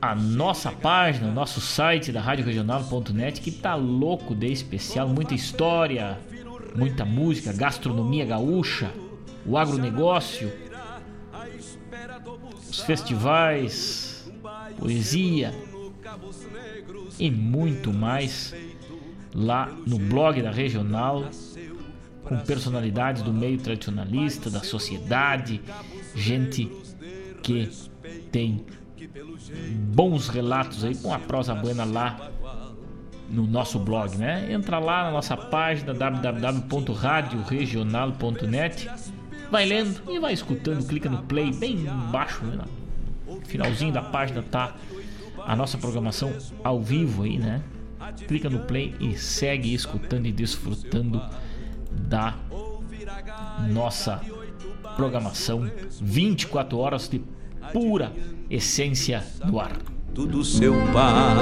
[0.00, 6.18] a nossa página, o nosso site da radioregional.net que tá louco de especial, muita história,
[6.74, 8.90] muita música, gastronomia gaúcha,
[9.44, 10.52] o agronegócio,
[12.68, 14.30] os festivais,
[14.78, 15.54] poesia
[17.18, 18.54] e muito mais
[19.34, 21.24] lá no blog da Regional
[22.26, 25.62] com personalidades do meio tradicionalista, da sociedade,
[26.14, 26.70] gente
[27.42, 27.70] que
[28.32, 28.64] tem
[29.94, 32.30] bons relatos aí com a prosa buena lá
[33.30, 34.52] no nosso blog, né?
[34.52, 38.90] Entra lá na nossa página www.radioregional.net,
[39.50, 42.64] vai lendo e vai escutando, clica no play bem embaixo, né?
[43.26, 44.74] no finalzinho da página tá
[45.44, 46.32] a nossa programação
[46.64, 47.62] ao vivo aí, né?
[48.26, 51.20] Clica no play e segue escutando e desfrutando
[51.96, 52.34] da
[53.68, 54.20] nossa
[54.96, 55.70] programação
[56.00, 57.22] 24 horas de
[57.72, 58.12] pura
[58.48, 59.76] essência no ar.
[60.14, 61.34] Tudo seu pai.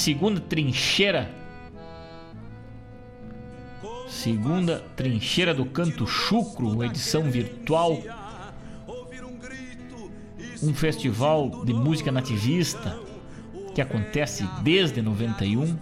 [0.00, 1.30] Segunda trincheira.
[4.08, 8.02] Segunda trincheira do Canto Chucro, uma edição virtual.
[10.62, 12.98] Um festival de música nativista
[13.74, 15.78] que acontece desde 91.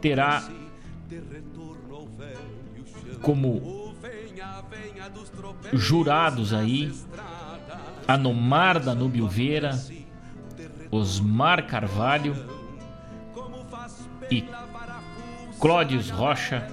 [0.00, 0.48] Terá
[3.22, 3.94] como
[5.72, 6.92] jurados aí
[8.06, 9.72] Anomar Danúbio Vera,
[10.96, 12.34] Osmar Carvalho
[14.30, 14.44] e
[15.60, 16.66] Clódios Rocha,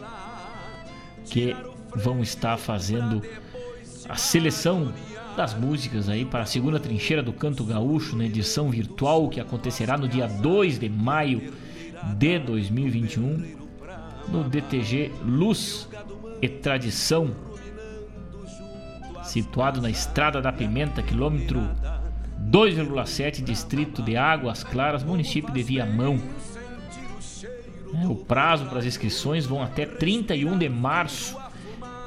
[1.25, 1.55] que
[1.95, 3.21] vão estar fazendo
[4.09, 4.93] a seleção
[5.37, 9.97] das músicas aí para a segunda trincheira do Canto Gaúcho na edição virtual que acontecerá
[9.97, 11.53] no dia 2 de maio
[12.17, 13.57] de 2021
[14.27, 15.87] no DTG Luz
[16.41, 17.35] e Tradição
[19.23, 21.59] situado na Estrada da Pimenta, quilômetro
[22.49, 26.17] 2,7, distrito de Águas Claras, município de Viamão.
[28.01, 31.37] É, o prazo para as inscrições vão até 31 de março,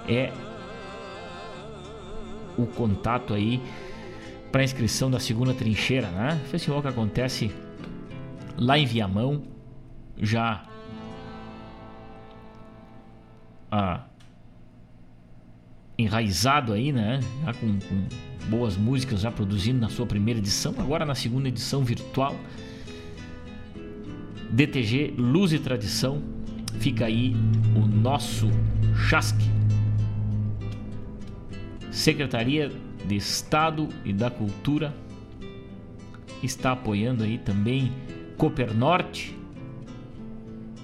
[0.07, 0.31] é
[2.57, 3.61] o contato aí
[4.53, 6.39] para inscrição da segunda trincheira, né?
[6.49, 7.53] Festival que acontece
[8.57, 9.43] lá em Viamão,
[10.17, 10.63] já
[13.69, 14.05] ah,
[15.97, 17.19] enraizado aí, né?
[17.43, 21.83] Já com, com boas músicas já produzindo na sua primeira edição, agora na segunda edição
[21.83, 22.35] virtual.
[24.51, 26.21] DTG Luz e Tradição,
[26.79, 27.35] fica aí
[27.75, 28.49] o nosso
[29.09, 29.49] chasque.
[31.91, 32.71] Secretaria
[33.05, 34.93] de Estado e da Cultura
[36.43, 37.91] está apoiando aí também
[38.37, 39.35] Cooper Norte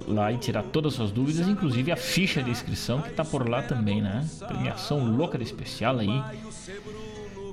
[0.08, 3.48] lá e tirar todas as suas dúvidas, inclusive a ficha de inscrição que está por
[3.48, 4.28] lá também, né?
[4.48, 6.22] Premiação louca de especial aí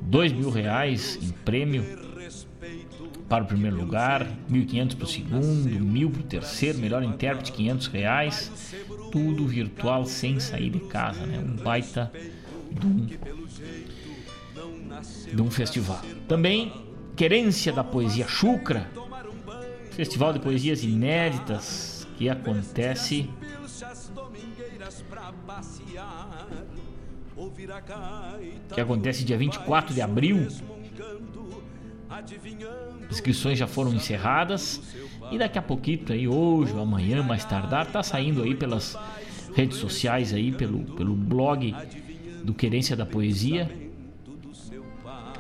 [0.02, 1.84] dois mil reais em prêmio
[3.28, 7.86] para o primeiro lugar, 1.500 para o segundo, mil para o terceiro, melhor intérprete 500
[7.88, 8.74] reais,
[9.10, 11.38] tudo virtual sem sair de casa, né?
[11.38, 12.12] Um baita
[12.70, 13.06] de um,
[15.34, 16.00] de um festival.
[16.28, 16.72] Também
[17.16, 18.88] querência da poesia chucra,
[19.96, 23.30] festival de poesias inéditas que acontece
[28.74, 30.48] que acontece dia 24 de abril.
[33.10, 34.82] Inscrições já foram encerradas
[35.30, 38.98] e daqui a pouquinho aí hoje ou amanhã mais tardar tá saindo aí pelas
[39.54, 41.74] redes sociais aí pelo pelo blog
[42.44, 43.70] do Querência da Poesia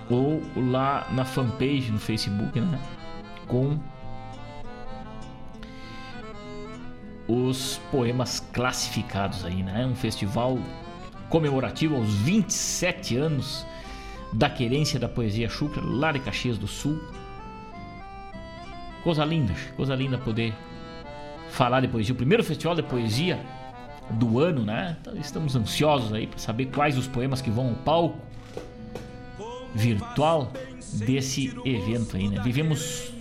[0.08, 2.80] ou lá na fanpage no Facebook, né?
[3.46, 3.78] Com
[7.28, 9.86] os poemas classificados aí, né?
[9.86, 10.58] Um festival
[11.28, 13.66] comemorativo aos 27 anos
[14.32, 17.00] da querência da poesia chucra lá de Caxias do Sul.
[19.02, 20.54] Coisa linda, coisa linda poder
[21.50, 22.12] falar de poesia.
[22.12, 23.40] O primeiro festival de poesia
[24.10, 24.96] do ano, né?
[25.00, 28.18] Então, estamos ansiosos aí para saber quais os poemas que vão ao palco
[29.74, 30.52] virtual
[30.92, 32.40] desse evento aí, né?
[32.42, 33.12] Vivemos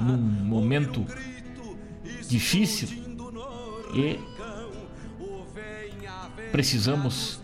[0.00, 1.04] num momento
[2.28, 3.05] difícil
[3.94, 4.18] e
[6.50, 7.40] precisamos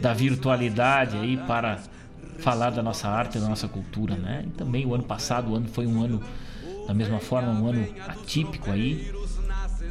[0.00, 1.80] da virtualidade aí para
[2.38, 4.44] falar da nossa arte, da nossa cultura, né?
[4.46, 6.22] E também o ano passado, o ano foi um ano
[6.86, 9.12] da mesma forma um ano atípico aí.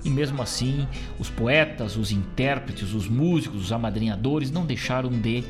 [0.03, 0.87] E mesmo assim,
[1.19, 5.43] os poetas, os intérpretes, os músicos, os amadrinhadores não deixaram de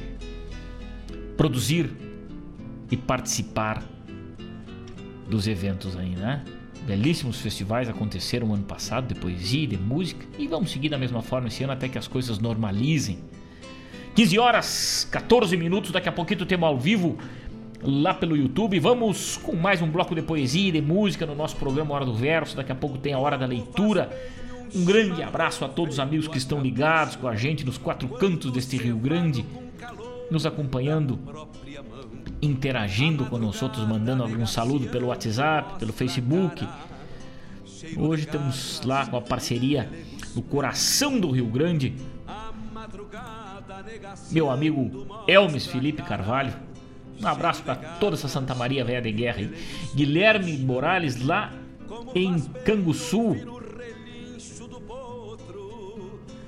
[1.35, 1.91] produzir
[2.89, 3.84] e participar
[5.30, 6.43] dos eventos aí, né?
[6.85, 11.23] Belíssimos festivais aconteceram ano passado de poesia e de música e vamos seguir da mesma
[11.23, 13.17] forma esse ano até que as coisas normalizem.
[14.13, 17.17] 15 horas, 14 minutos, daqui a pouquinho temos ao vivo
[17.81, 18.79] lá pelo YouTube.
[18.79, 22.13] Vamos com mais um bloco de poesia e de música no nosso programa Hora do
[22.13, 22.55] Verso.
[22.55, 24.09] Daqui a pouco tem a Hora da Leitura.
[24.73, 28.07] Um grande abraço a todos os amigos que estão ligados com a gente nos quatro
[28.09, 29.43] cantos deste Rio Grande,
[30.29, 31.19] nos acompanhando
[32.41, 33.27] interagindo
[33.63, 36.67] outros, mandando algum saludo pelo WhatsApp, pelo Facebook.
[37.97, 39.89] Hoje estamos lá com a parceria
[40.33, 41.95] do coração do Rio Grande,
[44.31, 46.53] meu amigo Elmes Felipe Carvalho.
[47.21, 49.49] Um abraço para toda essa Santa Maria Velha de Guerra.
[49.95, 51.53] Guilherme Morales lá
[52.13, 53.35] em Canguçu.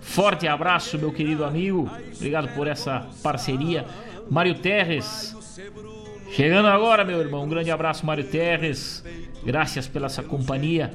[0.01, 1.89] Forte abraço, meu querido amigo.
[2.15, 3.85] Obrigado por essa parceria.
[4.29, 5.36] Mário Terres,
[6.31, 7.43] Chegando agora, meu irmão.
[7.43, 9.03] Um grande abraço, Mário Terres.
[9.43, 10.91] Graças pela essa companhia.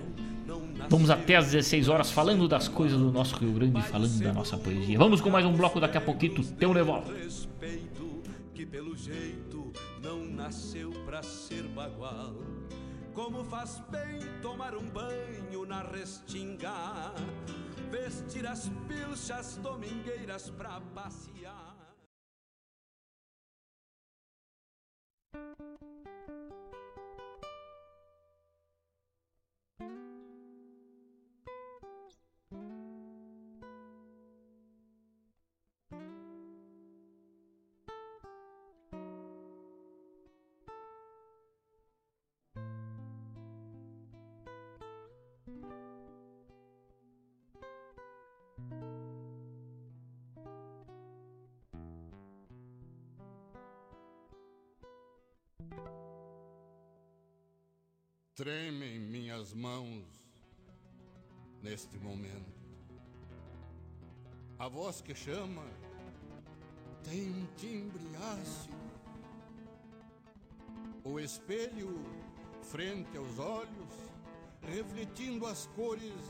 [0.88, 4.56] Vamos até às 16 horas falando das coisas do nosso Rio Grande, falando da nossa
[4.56, 4.98] poesia.
[4.98, 6.44] Vamos com mais um bloco daqui a pouquinho.
[6.44, 7.14] Teu Revolver.
[8.54, 9.72] que pelo jeito
[10.02, 12.34] não nasceu pra ser bagual.
[13.14, 17.12] Como faz bem tomar um banho na restinga,
[17.90, 21.61] vestir as pilchas domingueiras pra passear.
[25.34, 25.91] Thank you.
[58.42, 60.04] Tremem minhas mãos
[61.62, 62.60] neste momento.
[64.58, 65.62] A voz que chama
[67.04, 68.74] tem um timbre ácido.
[71.04, 72.04] O espelho
[72.62, 73.94] frente aos olhos,
[74.62, 76.24] refletindo as cores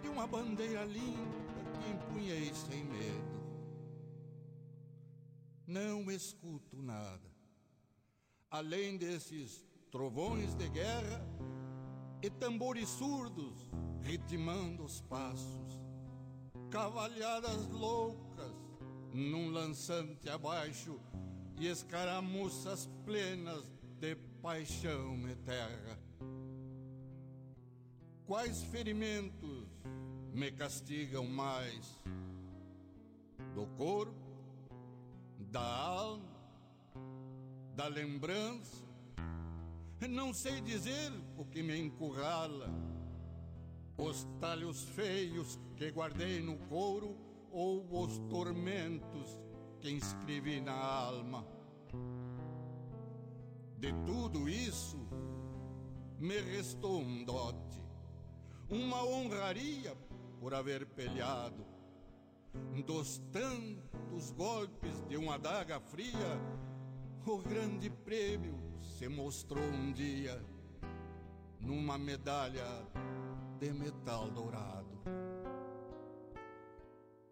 [0.00, 1.44] de uma bandeira linda
[1.78, 3.34] que empunhei sem medo.
[5.66, 7.30] Não escuto nada,
[8.50, 11.33] além desses trovões de guerra
[12.24, 13.68] e tambores surdos
[14.02, 15.78] ritmando os passos,
[16.70, 18.54] cavalhadas loucas
[19.12, 20.98] num lançante abaixo
[21.60, 23.70] e escaramuças plenas
[24.00, 25.98] de paixão e terra.
[28.26, 29.68] Quais ferimentos
[30.32, 32.02] me castigam mais?
[33.54, 34.14] Do corpo,
[35.38, 36.24] da alma,
[37.76, 38.82] da lembrança?
[40.00, 42.68] Não sei dizer o que me encurrala.
[43.96, 47.16] Os talhos feios que guardei no couro
[47.50, 49.40] ou os tormentos
[49.80, 51.46] que inscrevi na alma.
[53.78, 54.98] De tudo isso,
[56.18, 57.82] me restou um dote,
[58.68, 59.96] uma honraria
[60.40, 61.64] por haver pelhado.
[62.86, 66.40] Dos tantos golpes de uma adaga fria,
[67.26, 68.63] o grande prêmio
[68.94, 70.40] se mostrou um dia
[71.60, 72.64] numa medalha
[73.58, 74.94] de metal dourado.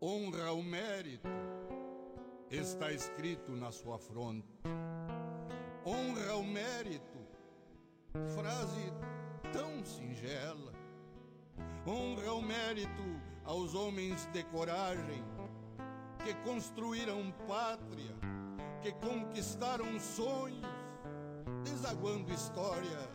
[0.00, 1.28] Honra ao mérito
[2.50, 4.60] está escrito na sua fronte.
[5.86, 7.18] Honra ao mérito,
[8.34, 8.92] frase
[9.52, 10.72] tão singela.
[11.86, 15.22] Honra ao mérito aos homens de coragem
[16.24, 18.16] que construíram pátria,
[18.80, 20.81] que conquistaram sonhos,
[21.64, 23.10] desaguando história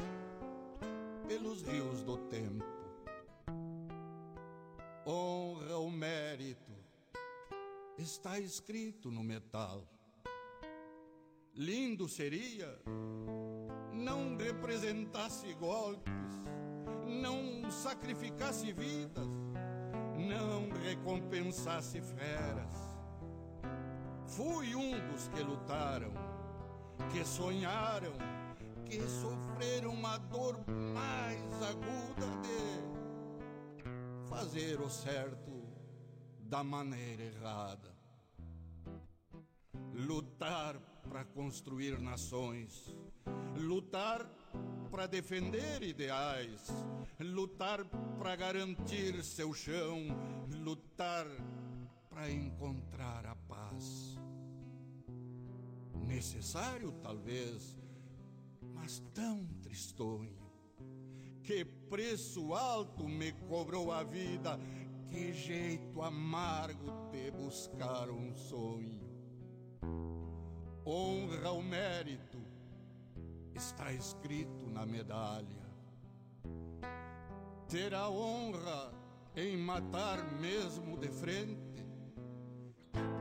[1.28, 2.78] pelos rios do tempo
[5.08, 6.74] honra ao mérito,
[7.98, 9.88] está escrito no metal.
[11.56, 12.78] Lindo seria
[13.94, 16.14] não representasse golpes,
[17.08, 19.28] não sacrificasse vidas,
[20.18, 22.76] não recompensasse feras.
[24.26, 26.12] Fui um dos que lutaram,
[27.12, 28.14] que sonharam,
[28.88, 35.68] que sofreram a dor mais aguda de fazer o certo
[36.40, 37.94] da maneira errada.
[39.94, 42.96] Lutar para construir nações,
[43.58, 44.26] lutar
[44.90, 46.68] para defender ideais,
[47.20, 47.84] lutar
[48.18, 50.08] para garantir seu chão,
[50.64, 51.28] lutar
[52.10, 54.18] para encontrar a paz.
[56.06, 57.77] Necessário, talvez,
[58.78, 60.48] mas tão tristonho
[61.44, 64.60] que preço alto me cobrou a vida,
[65.10, 69.00] que jeito amargo de buscar um sonho.
[70.86, 72.38] Honra ao mérito,
[73.56, 75.66] está escrito na medalha.
[77.70, 78.94] Ter a honra
[79.34, 81.86] em matar mesmo de frente,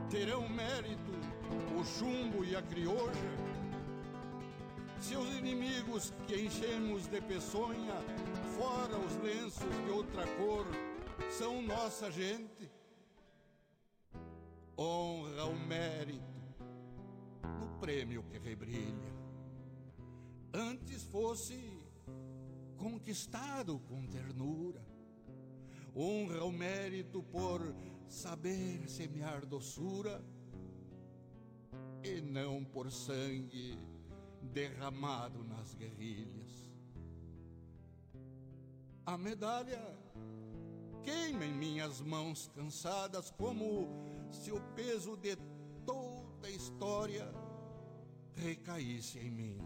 [0.09, 1.13] terão mérito
[1.79, 3.46] o chumbo e a crioja
[5.05, 7.95] seus inimigos que enchemos de peçonha,
[8.57, 10.65] fora os lenços de outra cor,
[11.29, 12.69] são nossa gente.
[14.77, 16.37] Honra o mérito
[17.59, 19.15] no prêmio que rebrilha.
[20.53, 21.57] Antes fosse
[22.77, 24.85] conquistado com ternura.
[25.95, 27.61] Honra o mérito por
[28.07, 30.23] saber semear doçura
[32.03, 33.77] e não por sangue
[34.47, 36.71] derramado nas guerrilhas.
[39.05, 39.81] A medalha
[41.03, 43.87] queima em minhas mãos cansadas, como
[44.31, 45.37] se o peso de
[45.85, 47.31] toda a história
[48.35, 49.57] recaísse em mim.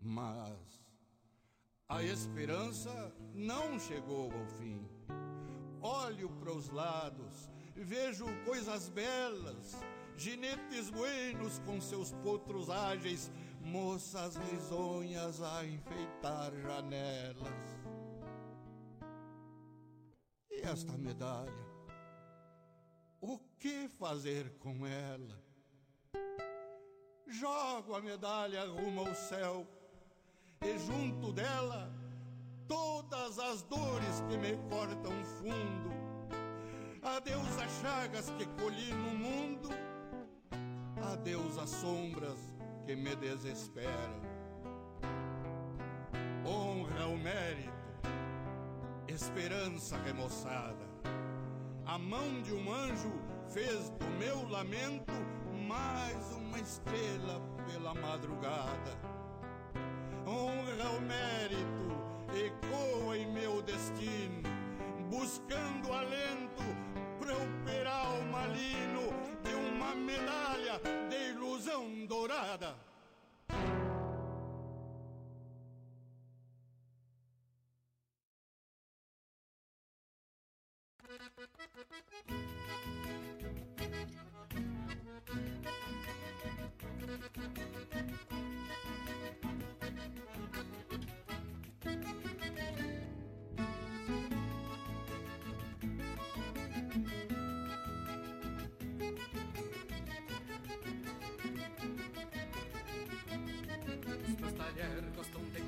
[0.00, 0.80] Mas
[1.88, 4.88] a esperança não chegou ao fim.
[5.80, 9.76] Olho para os lados, vejo coisas belas
[10.16, 13.30] jinetes buenos com seus potros ágeis,
[13.60, 17.82] moças risonhas a enfeitar janelas.
[20.50, 21.66] E esta medalha,
[23.20, 25.42] o que fazer com ela?
[27.26, 29.66] Jogo a medalha rumo ao céu
[30.60, 31.90] e junto dela
[32.68, 35.90] todas as dores que me cortam fundo.
[37.02, 39.70] Adeus as chagas que colhi no mundo
[41.02, 42.38] Adeus às sombras
[42.86, 44.32] que me desesperam.
[46.44, 47.72] honra o mérito,
[49.08, 50.90] esperança remoçada.
[51.86, 53.12] A mão de um anjo
[53.48, 55.12] fez do meu lamento
[55.68, 58.98] mais uma estrela pela madrugada.
[60.26, 61.92] Honra o mérito,
[62.46, 64.42] ecoa em meu destino,
[65.10, 66.62] buscando alento
[67.18, 72.74] para o malino de uma medalha de ilusão dourada.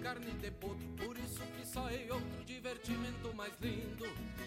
[0.05, 4.07] Carne de potro Por isso que sai outro divertimento mais lindo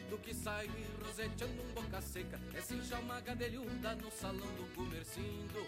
[0.09, 0.71] Do que sair
[1.05, 2.39] roseteando um boca seca.
[2.55, 5.59] É cinchar uma gadelhuda no salão do comercindo.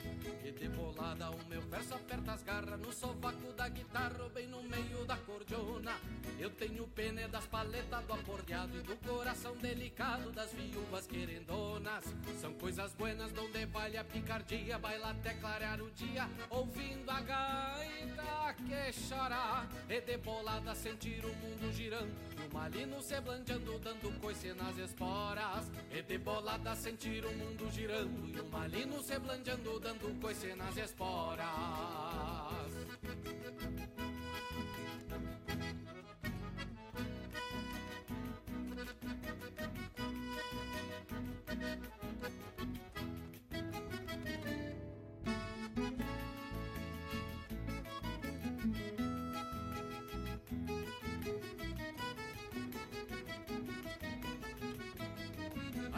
[0.43, 4.63] E de bolada o meu verso aperta as garras No sovaco da guitarra bem no
[4.63, 5.95] meio da cordiona.
[6.39, 12.05] Eu tenho pena das paletas do acordeado E do coração delicado das viúvas querendonas.
[12.41, 18.55] São coisas buenas donde vale a picardia Baila até clarear o dia Ouvindo a gaita
[18.55, 19.67] que chora.
[19.87, 24.77] E de bolada sentir o mundo girando E o malino se blandeando dando coice nas
[24.77, 25.69] esporas.
[25.91, 28.27] E de bolada sentir o mundo girando.
[28.29, 31.99] E o malino se blandeando dando coice nas esporas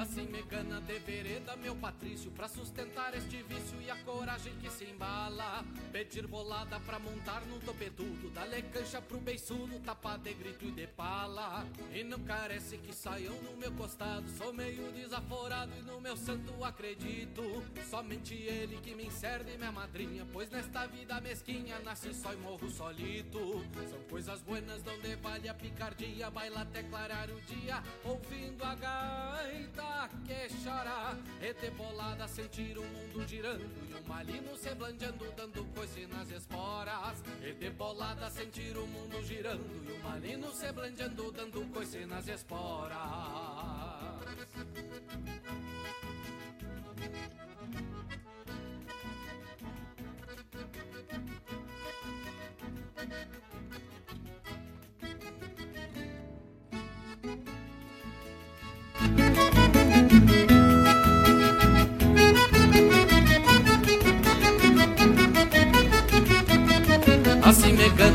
[0.01, 4.67] Assim me gana de vereda, meu Patrício, pra sustentar este vício e a coragem que
[4.71, 5.63] se embala.
[5.91, 10.87] Pedir bolada pra montar num topetudo, dá-lhe cancha pro beiçudo, tapa de grito e de
[10.87, 11.67] pala.
[11.93, 16.63] E não carece que saiam no meu costado, sou meio desaforado e no meu santo
[16.63, 17.43] acredito.
[17.87, 22.71] Somente ele que me encerde minha madrinha, pois nesta vida mesquinha nasci só e morro
[22.71, 23.63] solito.
[23.87, 29.90] São coisas buenas donde vale a picardia, baila até clarear o dia, ouvindo a gaita
[30.25, 35.65] que chora E de bolada sentir o mundo girando E o malino se blandeando dando
[35.73, 37.23] coice nas esporas.
[37.41, 42.27] E de bolada sentir o mundo girando E o malino se blandeando dando coice nas
[42.27, 43.01] esporas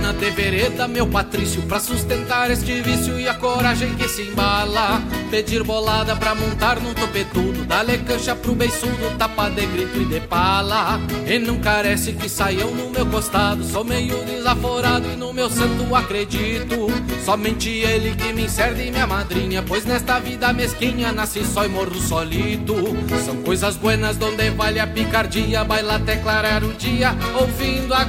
[0.06, 5.02] Gana de vereda, meu Patrício, pra sustentar este vício e a coragem que se embala.
[5.32, 10.20] Pedir bolada pra montar num topetudo, dá-lhe cancha pro beiçudo, tapa de grito e de
[10.20, 11.00] pala.
[11.26, 15.92] E não carece que saiam no meu costado, sou meio desaforado e no meu santo
[15.92, 16.86] acredito.
[17.24, 21.68] Somente ele que me encerde e minha madrinha, pois nesta vida mesquinha nasci só e
[21.68, 22.76] morro solito.
[23.24, 28.04] São coisas buenas donde vale a picardia, baila até clarear o dia, ouvindo a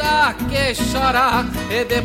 [0.00, 2.00] gaita que chora E de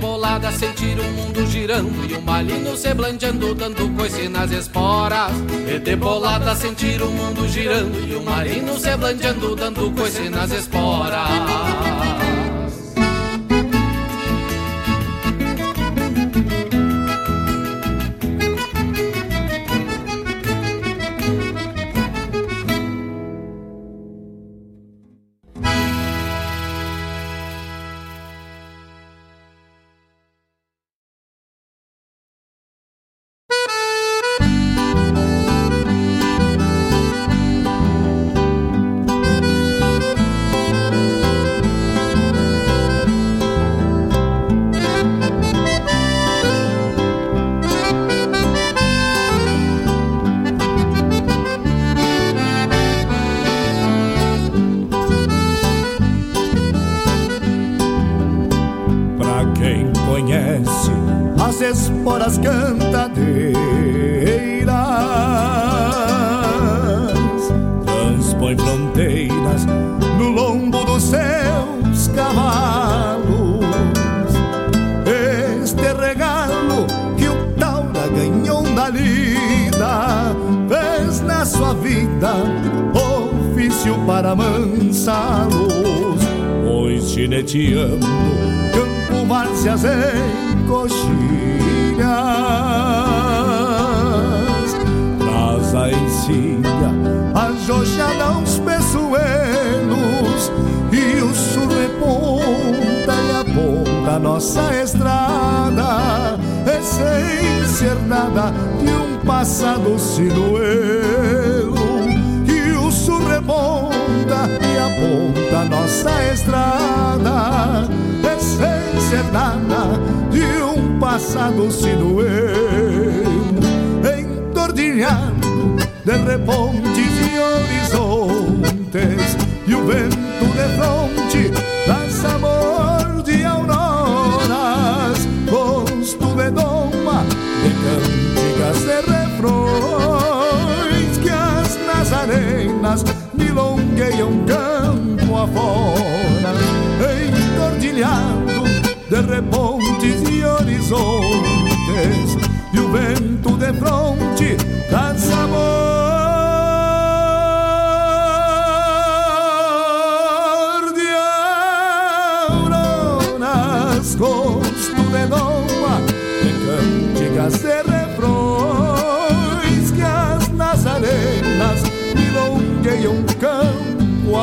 [0.51, 5.31] sentir o mundo girando E o malino se blandeando dando coice nas esporas.
[5.67, 11.94] E de sentir o mundo girando E o malino se blandeando dando coice nas esporas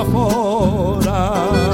[0.03, 1.72] afora.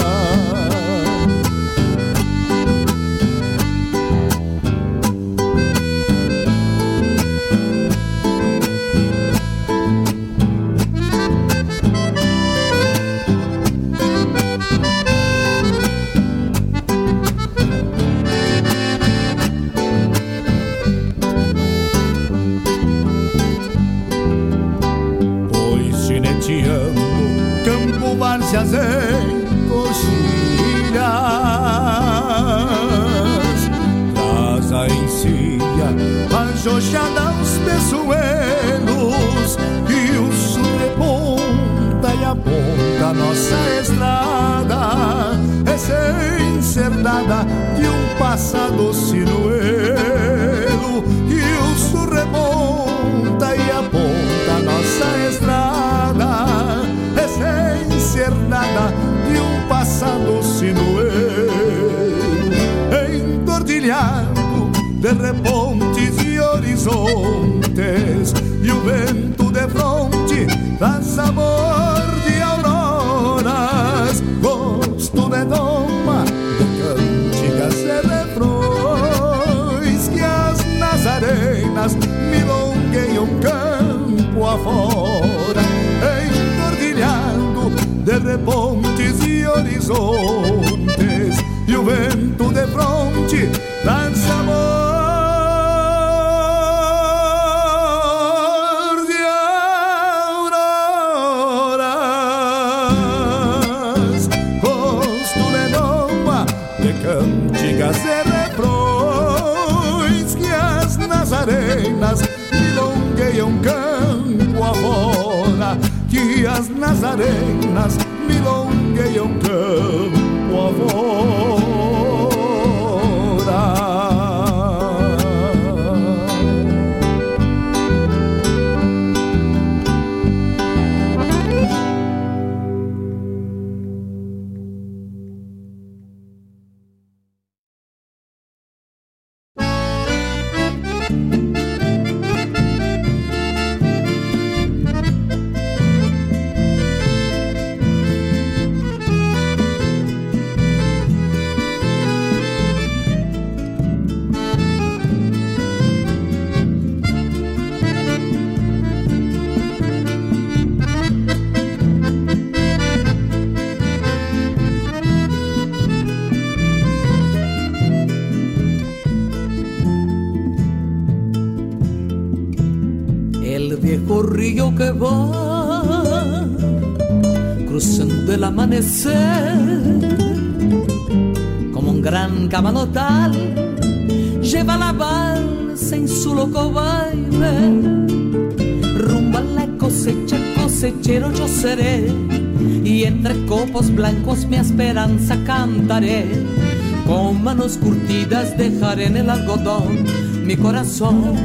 [197.68, 200.04] Manos curtidas dejaré en el algodón
[200.44, 201.36] mi corazón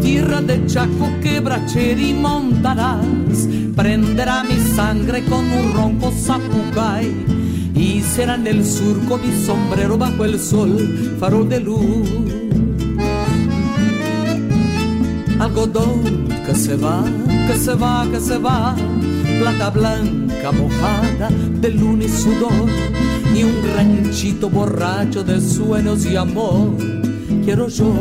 [0.00, 7.06] tierra de Chaco quebracheri montarás, prenderá mi sangre con un ronco zapucay
[7.74, 12.08] y será en el surco mi sombrero bajo el sol, farol de luz.
[15.40, 17.04] Algodón que se va,
[17.46, 18.74] que se va, que se va,
[19.40, 21.28] plata blanca mojada
[21.60, 22.68] de luna y sudor,
[23.34, 26.76] y un ranchito borracho de sueños y amor,
[27.44, 27.92] quiero yo.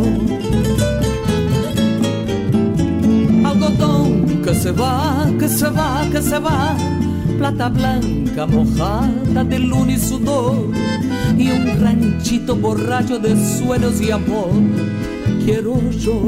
[3.43, 6.75] Algodón que se va, que se va, que se va,
[7.38, 10.69] plata blanca mojada de luna y sudor,
[11.38, 14.51] y un ranchito borracho de sueños y amor,
[15.43, 16.21] quiero yo.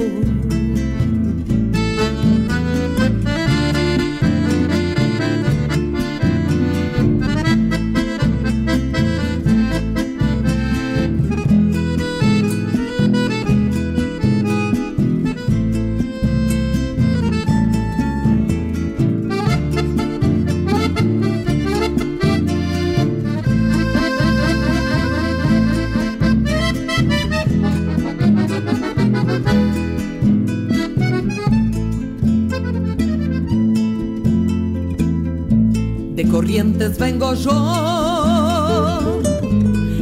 [36.98, 37.52] Vengo yo,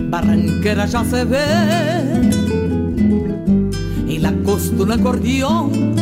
[0.10, 1.46] Barranquera ya se ve,
[4.08, 5.96] y la costa un acordeón,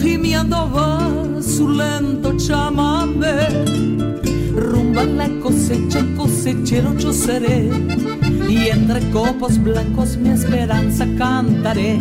[0.00, 3.48] gimiendo va su lento chamamé.
[4.54, 7.70] Rumba la cosecha, cosechero yo seré,
[8.48, 11.98] y entre copos blancos mi esperanza cantaré.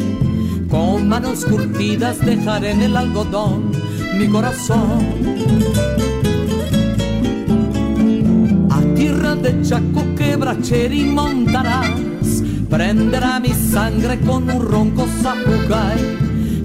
[0.69, 3.71] Con manos curtidas dejaré en el algodón
[4.17, 5.22] mi corazón
[9.43, 15.99] de Chaco quebracheri montarás, prenderá mi sangre con un ronco zapucay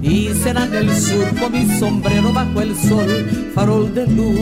[0.01, 3.11] y será del surco mi sombrero bajo el sol,
[3.53, 4.39] farol de luz.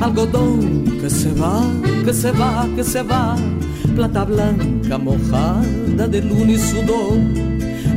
[0.00, 1.62] Algodón que se va,
[2.04, 3.36] que se va, que se va,
[3.94, 7.18] plata blanca mojada de luna y sudor,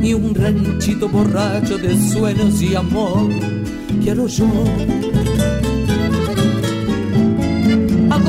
[0.00, 3.28] y un ranchito borracho de sueños y amor,
[4.00, 4.46] quiero yo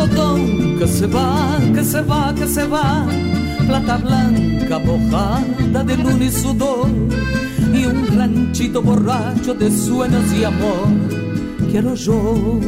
[0.08, 3.06] que se va, que se va, que se va,
[3.68, 6.90] plata blanca mojada de luna y sudor,
[7.72, 10.88] y un ranchito borracho de sueños y amor,
[11.70, 12.60] quiero yo,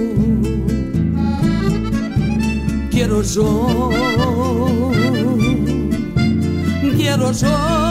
[2.92, 3.90] quiero yo,
[6.96, 7.83] quiero yo.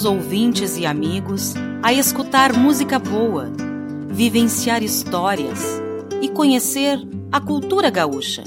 [0.00, 3.50] Todos os ouvintes e amigos a escutar música boa,
[4.08, 5.80] vivenciar histórias
[6.22, 6.98] e conhecer
[7.30, 8.42] a cultura gaúcha.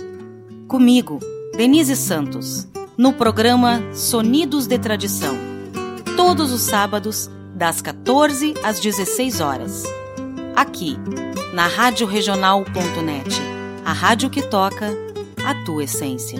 [0.68, 1.20] Comigo,
[1.56, 2.68] Denise Santos,
[2.98, 5.36] no programa Sonidos de Tradição,
[6.16, 9.84] todos os sábados, das 14 às 16 horas.
[10.56, 10.98] Aqui,
[11.54, 13.42] na Rádio Regional.net,
[13.86, 14.90] a rádio que toca
[15.46, 16.40] a tua essência.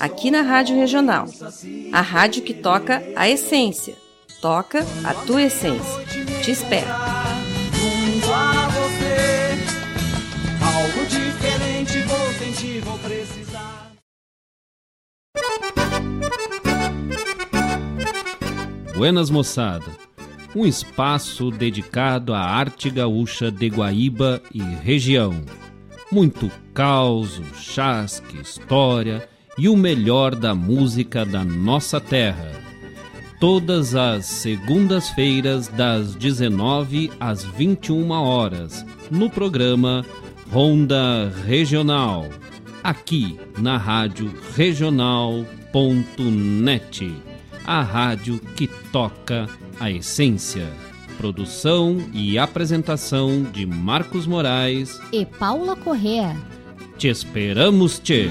[0.00, 1.26] aqui na Rádio Regional.
[1.92, 3.94] A rádio que toca a essência.
[4.40, 6.04] Toca a tua essência.
[6.42, 6.88] Te espero.
[18.94, 19.86] Buenas moçada,
[20.54, 25.42] um espaço dedicado à arte gaúcha de Guaíba e região.
[26.10, 32.50] Muito caos, chasque, história e o melhor da música da nossa terra.
[33.38, 40.04] Todas as segundas-feiras, das 19 às 21 horas, no programa
[40.50, 42.28] Ronda Regional,
[42.84, 45.44] aqui na Rádio Regional.net,
[47.64, 49.48] a rádio que toca
[49.80, 50.68] a essência.
[51.18, 56.36] Produção e apresentação de Marcos Moraes e Paula Correa.
[56.96, 58.30] Te esperamos, Tchê!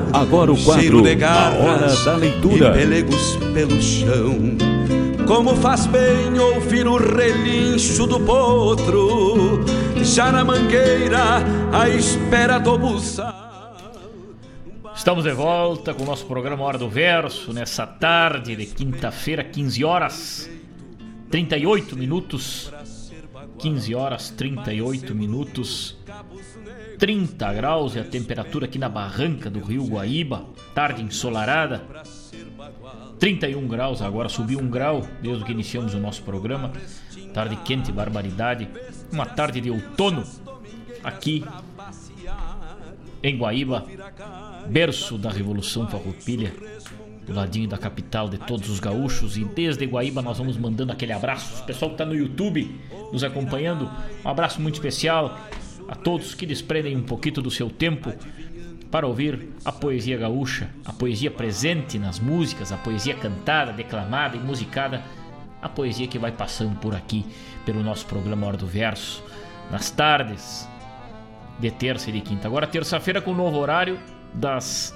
[0.13, 2.69] Agora o quadro de garras A Hora da Leitura.
[2.69, 4.57] E pelegos pelo chão.
[5.25, 9.63] Como faz bem ouvir o relincho do potro,
[10.03, 11.37] já na mangueira,
[11.71, 13.41] à espera do buçal.
[14.93, 19.85] Estamos de volta com o nosso programa Hora do Verso, nessa tarde de quinta-feira, 15
[19.85, 20.49] horas
[21.29, 22.71] 38 minutos.
[23.57, 25.97] 15 horas 38 minutos.
[27.01, 30.45] 30 graus é a temperatura aqui na barranca do Rio Guaíba,
[30.75, 31.81] tarde ensolarada.
[33.19, 36.71] 31 graus agora, subiu um grau desde que iniciamos o nosso programa.
[37.33, 38.69] Tarde quente, barbaridade.
[39.11, 40.23] Uma tarde de outono
[41.03, 41.43] aqui
[43.23, 43.85] em Guaíba,
[44.67, 46.53] berço da Revolução Farroupilha,
[47.25, 49.37] do ladinho da capital de todos os gaúchos.
[49.37, 51.63] E desde Guaíba nós vamos mandando aquele abraço.
[51.63, 52.79] O pessoal que está no YouTube
[53.11, 53.89] nos acompanhando,
[54.23, 55.37] um abraço muito especial
[55.91, 58.13] a todos que desprendem um pouquinho do seu tempo
[58.89, 64.39] para ouvir a poesia gaúcha, a poesia presente nas músicas, a poesia cantada, declamada e
[64.39, 65.03] musicada,
[65.61, 67.25] a poesia que vai passando por aqui
[67.65, 69.21] pelo nosso programa Hora do Verso,
[69.69, 70.65] nas tardes
[71.59, 72.47] de terça e de quinta.
[72.47, 73.99] Agora terça-feira com o novo horário
[74.33, 74.95] das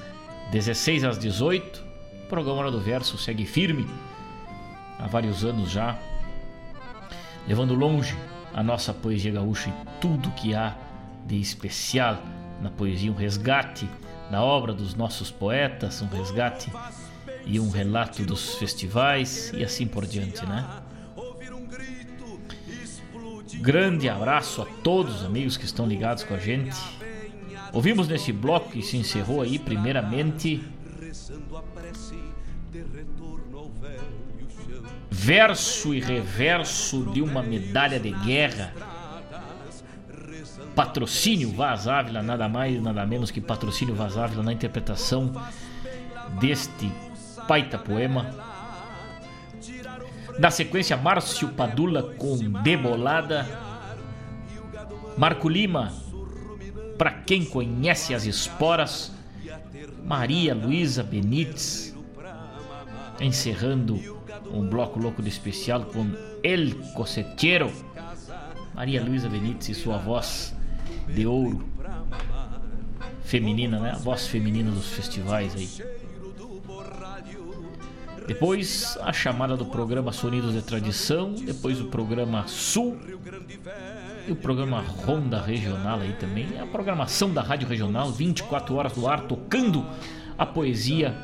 [0.53, 1.83] 16 às 18.
[2.23, 3.85] O programa Hora do Verso segue firme
[4.97, 5.99] há vários anos já,
[7.45, 8.15] levando longe
[8.53, 10.84] a nossa poesia gaúcha e tudo que há
[11.25, 12.21] de especial
[12.61, 13.89] na poesia, um resgate
[14.29, 16.71] da obra dos nossos poetas, um resgate
[17.45, 20.65] e um relato dos festivais e assim por diante, né?
[23.61, 26.75] Grande abraço a todos os amigos que estão ligados com a gente.
[27.73, 30.63] Ouvimos nesse bloco que se encerrou aí, primeiramente,
[35.09, 38.73] verso e reverso de uma medalha de guerra.
[40.75, 45.31] Patrocínio Vaz Ávila, nada mais, nada menos que patrocínio Vaz Ávila na interpretação
[46.39, 46.91] deste
[47.47, 48.35] baita poema.
[50.37, 53.47] Na sequência, Márcio Padula com Debolada.
[55.17, 55.93] Marco Lima,
[56.97, 59.13] para quem conhece as esporas.
[60.03, 61.95] Maria Luísa Benites,
[63.19, 63.99] encerrando
[64.51, 66.11] um bloco louco de especial com
[66.43, 67.71] El Cosechero.
[68.73, 70.54] Maria Luísa Benites e sua voz
[71.07, 71.65] de ouro
[73.23, 73.91] feminina, né?
[73.91, 75.69] A voz feminina dos festivais aí.
[78.27, 82.97] Depois a chamada do programa Sonidos de Tradição, depois o programa Sul
[84.27, 86.59] e o programa Ronda Regional aí também.
[86.59, 89.85] A programação da Rádio Regional, 24 horas do ar, tocando
[90.37, 91.15] a poesia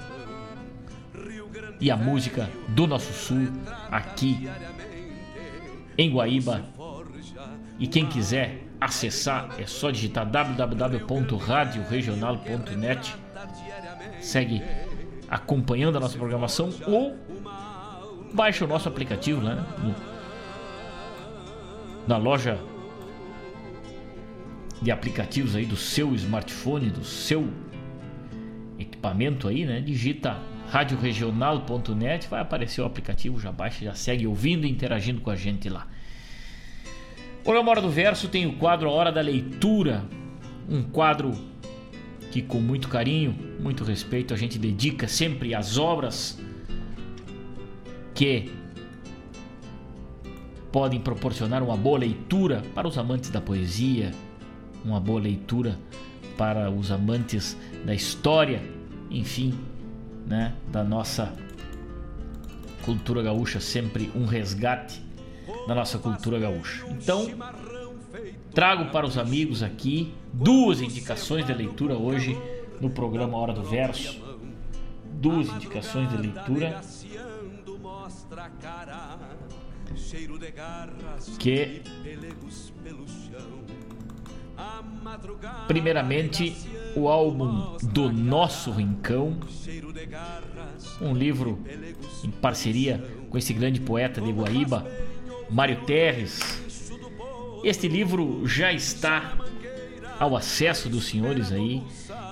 [1.79, 3.47] e a música do nosso sul
[3.89, 4.47] aqui
[5.97, 6.63] em Guaíba.
[7.79, 13.15] E quem quiser acessar é só digitar www.radioregional.net.
[14.19, 14.63] Segue
[15.29, 17.15] acompanhando a nossa programação ou
[18.33, 19.93] baixa o nosso aplicativo né, no,
[22.07, 22.59] na loja
[24.81, 27.47] de aplicativos aí do seu smartphone, do seu
[28.79, 29.79] equipamento aí, né?
[29.79, 30.39] Digita
[30.69, 35.69] radioregional.net, vai aparecer o aplicativo, já baixa, já segue ouvindo e interagindo com a gente
[35.69, 35.85] lá.
[37.41, 40.05] O programa Hora do Verso tem o quadro A Hora da Leitura,
[40.69, 41.33] um quadro
[42.31, 46.39] que com muito carinho, muito respeito a gente dedica sempre às obras
[48.13, 48.51] que
[50.71, 54.11] podem proporcionar uma boa leitura para os amantes da poesia,
[54.85, 55.79] uma boa leitura
[56.37, 58.61] para os amantes da história,
[59.09, 59.57] enfim,
[60.27, 61.33] né, da nossa
[62.83, 65.01] cultura gaúcha, sempre um resgate
[65.67, 66.85] da nossa cultura gaúcha.
[66.89, 67.27] Então,
[68.53, 72.37] trago para os amigos aqui duas indicações de leitura hoje
[72.79, 74.19] no programa Hora do Verso.
[75.05, 76.81] Duas indicações de leitura
[81.37, 81.81] que
[85.67, 86.55] primeiramente
[86.95, 89.37] o álbum do Nosso Rincão,
[91.01, 91.59] um livro
[92.23, 94.85] em parceria com esse grande poeta de Guaíba,
[95.51, 96.61] Mário Terres.
[97.63, 99.37] Este livro já está
[100.19, 101.83] ao acesso dos senhores aí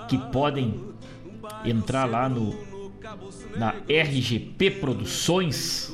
[0.07, 0.81] que podem
[1.65, 2.67] entrar lá no
[3.57, 5.93] na RGP Produções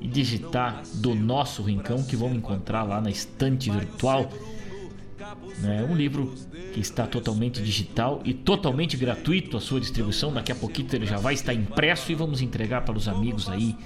[0.00, 4.30] e digitar do nosso rincão que vão encontrar lá na estante virtual.
[5.64, 6.34] É um livro
[6.74, 10.32] que está totalmente digital e totalmente gratuito a sua distribuição.
[10.32, 13.76] Daqui a pouquinho ele já vai estar impresso e vamos entregar para os amigos aí.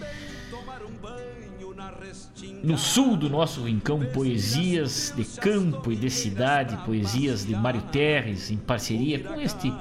[2.66, 8.50] No sul do nosso rincão, poesias de campo e de cidade, poesias de Mário Terres,
[8.50, 9.72] em parceria com este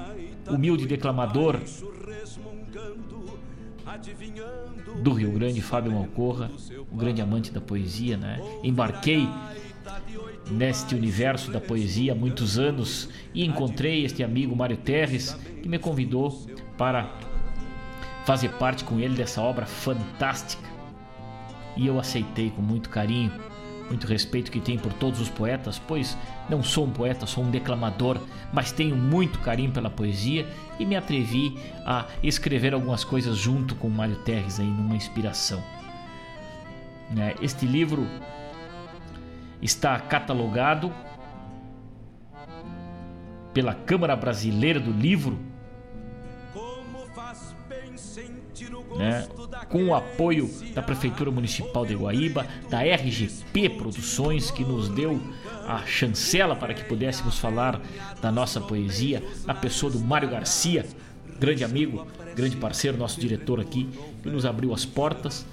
[0.48, 1.60] humilde declamador
[5.02, 6.48] do Rio Grande, Fábio Malcorra,
[6.92, 8.40] um grande amante da poesia, né?
[8.62, 9.28] Embarquei
[10.48, 15.80] neste universo da poesia há muitos anos e encontrei este amigo Mário Terres que me
[15.80, 16.40] convidou
[16.78, 17.12] para
[18.24, 20.75] fazer parte com ele dessa obra fantástica.
[21.76, 23.32] E eu aceitei com muito carinho
[23.88, 26.16] muito respeito que tenho por todos os poetas, pois
[26.48, 28.18] não sou um poeta, sou um declamador,
[28.52, 30.46] mas tenho muito carinho pela poesia
[30.78, 35.62] e me atrevi a escrever algumas coisas junto com Mário Terres aí numa inspiração.
[37.10, 38.06] Né, este livro
[39.62, 40.92] está catalogado
[43.54, 45.38] pela Câmara Brasileira do Livro
[48.96, 49.26] né,
[49.68, 55.20] com o apoio da Prefeitura Municipal de Guaíba, da RGP Produções, que nos deu
[55.66, 57.80] a chancela para que pudéssemos falar
[58.20, 60.86] da nossa poesia, na pessoa do Mário Garcia,
[61.38, 63.88] grande amigo, grande parceiro, nosso diretor aqui,
[64.22, 65.46] que nos abriu as portas.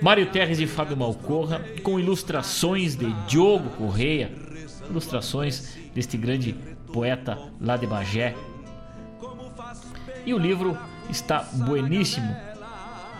[0.00, 4.30] Mário Terres e Fábio Malcorra, com ilustrações de Diogo Correia,
[4.90, 6.54] ilustrações deste grande
[6.92, 8.34] poeta lá de Bagé.
[10.24, 10.76] E o livro
[11.08, 12.36] está bueníssimo,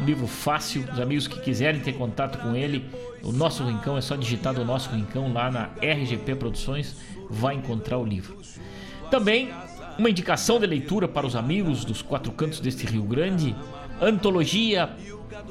[0.00, 0.84] um livro fácil.
[0.92, 2.84] Os amigos que quiserem ter contato com ele,
[3.22, 6.96] o nosso Rincão é só digitar do nosso Rincão lá na RGP Produções,
[7.30, 8.36] vai encontrar o livro.
[9.10, 9.50] Também
[9.98, 13.56] uma indicação de leitura para os amigos dos quatro cantos deste Rio Grande,
[14.00, 14.90] Antologia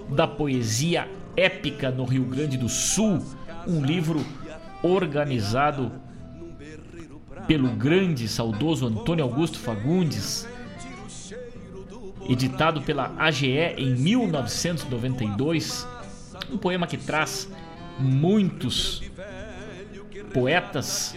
[0.09, 3.23] da Poesia Épica no Rio Grande do Sul,
[3.67, 4.23] um livro
[4.83, 5.91] organizado
[7.47, 10.47] pelo grande saudoso Antônio Augusto Fagundes,
[12.27, 15.87] editado pela AGE em 1992,
[16.51, 17.49] um poema que traz
[17.99, 19.03] muitos
[20.33, 21.15] poetas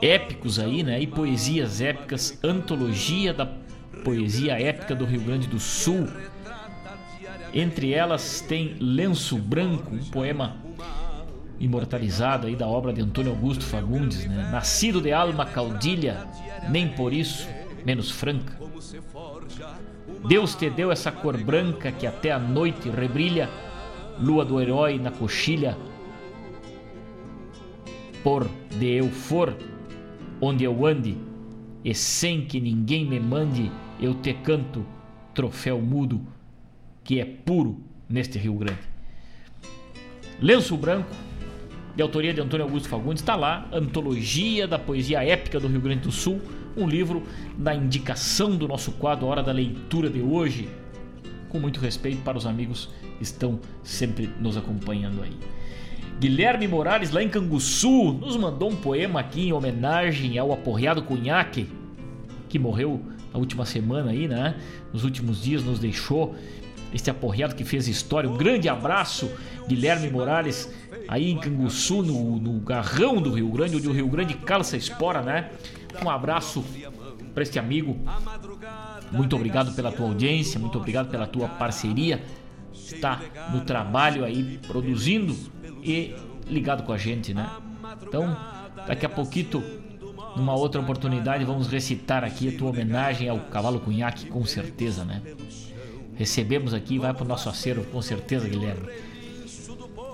[0.00, 1.00] épicos aí, né?
[1.00, 3.46] E poesias épicas, antologia da
[4.04, 6.06] poesia épica do Rio Grande do Sul.
[7.52, 10.56] Entre elas tem Lenço Branco, um poema
[11.58, 14.48] imortalizado aí da obra de Antônio Augusto Fagundes, né?
[14.52, 16.28] Nascido de alma caudilha,
[16.70, 17.48] nem por isso
[17.88, 18.54] menos franca.
[20.28, 23.48] Deus te deu essa cor branca que até a noite rebrilha,
[24.20, 25.74] lua do herói na coxilha.
[28.22, 28.46] Por
[28.78, 29.56] de eu for,
[30.38, 31.16] onde eu ande,
[31.82, 34.84] e sem que ninguém me mande, eu te canto,
[35.32, 36.20] troféu mudo,
[37.02, 38.80] que é puro neste Rio Grande.
[40.42, 41.08] Lenço Branco,
[41.96, 46.02] de autoria de Antônio Augusto Fagundes, está lá, Antologia da Poesia Épica do Rio Grande
[46.02, 46.38] do Sul,
[46.78, 47.22] um livro
[47.56, 50.68] da indicação do nosso quadro Hora da Leitura de hoje,
[51.48, 55.36] com muito respeito para os amigos que estão sempre nos acompanhando aí.
[56.20, 61.68] Guilherme Morales, lá em Canguçu, nos mandou um poema aqui em homenagem ao aporreado Cunhaque,
[62.48, 63.00] que morreu
[63.32, 64.56] na última semana aí, né?
[64.92, 66.34] Nos últimos dias nos deixou
[66.92, 68.28] este aporreado que fez história.
[68.28, 69.30] Um grande abraço,
[69.68, 70.72] Guilherme Morales,
[71.06, 75.22] aí em Canguçu, no, no garrão do Rio Grande, onde o Rio Grande calça espora,
[75.22, 75.50] né?
[76.04, 76.64] Um abraço
[77.34, 77.98] para este amigo.
[79.10, 82.22] Muito obrigado pela tua audiência, muito obrigado pela tua parceria.
[82.72, 83.20] Está
[83.52, 85.36] no trabalho aí, produzindo
[85.82, 86.14] e
[86.46, 87.50] ligado com a gente, né?
[88.02, 88.36] Então,
[88.86, 89.62] daqui a pouquinho,
[90.36, 95.22] numa outra oportunidade, vamos recitar aqui a tua homenagem ao Cavalo Cunhaque, com certeza, né?
[96.14, 98.88] Recebemos aqui, vai para o nosso acervo, com certeza, Guilherme.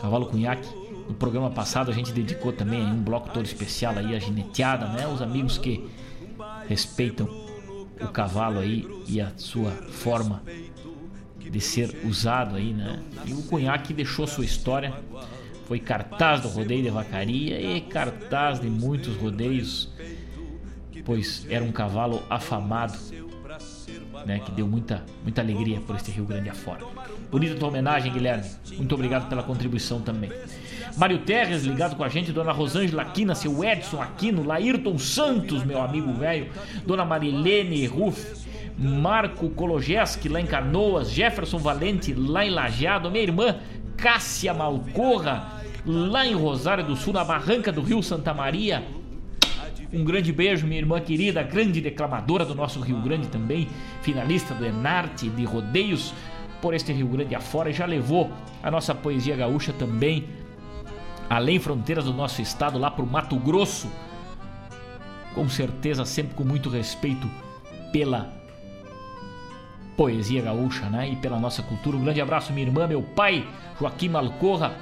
[0.00, 0.68] Cavalo Cunhaque
[1.08, 5.06] no programa passado a gente dedicou também um bloco todo especial aí a gineteada, né?
[5.06, 5.88] Os amigos que
[6.68, 7.28] respeitam
[8.00, 10.42] o cavalo aí e a sua forma
[11.38, 13.02] de ser usado aí, né?
[13.24, 14.92] E o Cunhaque deixou sua história,
[15.66, 19.90] foi cartaz do rodeio de vacaria e cartaz de muitos rodeios,
[21.04, 22.98] pois era um cavalo afamado,
[24.26, 24.40] né?
[24.40, 26.84] Que deu muita, muita alegria por este Rio Grande afora.
[27.30, 28.48] Bonita tua homenagem, Guilherme.
[28.76, 30.30] Muito obrigado pela contribuição também.
[30.96, 35.82] Mário Terres ligado com a gente, Dona Rosângela Aquina, seu Edson Aquino, Laírton Santos, meu
[35.82, 36.48] amigo velho,
[36.86, 38.46] Dona Marilene Ruff,
[38.78, 43.56] Marco Kologeski lá em Canoas, Jefferson Valente lá em Lajeado, minha irmã
[43.96, 48.84] Cássia Malcorra lá em Rosário do Sul, na barranca do Rio Santa Maria.
[49.92, 53.68] Um grande beijo, minha irmã querida, grande declamadora do nosso Rio Grande também,
[54.02, 56.14] finalista do Enarte de Rodeios
[56.60, 60.24] por este Rio Grande afora e já levou a nossa poesia gaúcha também
[61.28, 63.88] além fronteiras do nosso estado, lá para o Mato Grosso.
[65.34, 67.28] Com certeza, sempre com muito respeito
[67.92, 68.32] pela
[69.96, 71.10] poesia gaúcha, né?
[71.10, 71.96] E pela nossa cultura.
[71.96, 73.46] Um grande abraço, minha irmã, meu pai,
[73.78, 74.74] Joaquim Malcorra,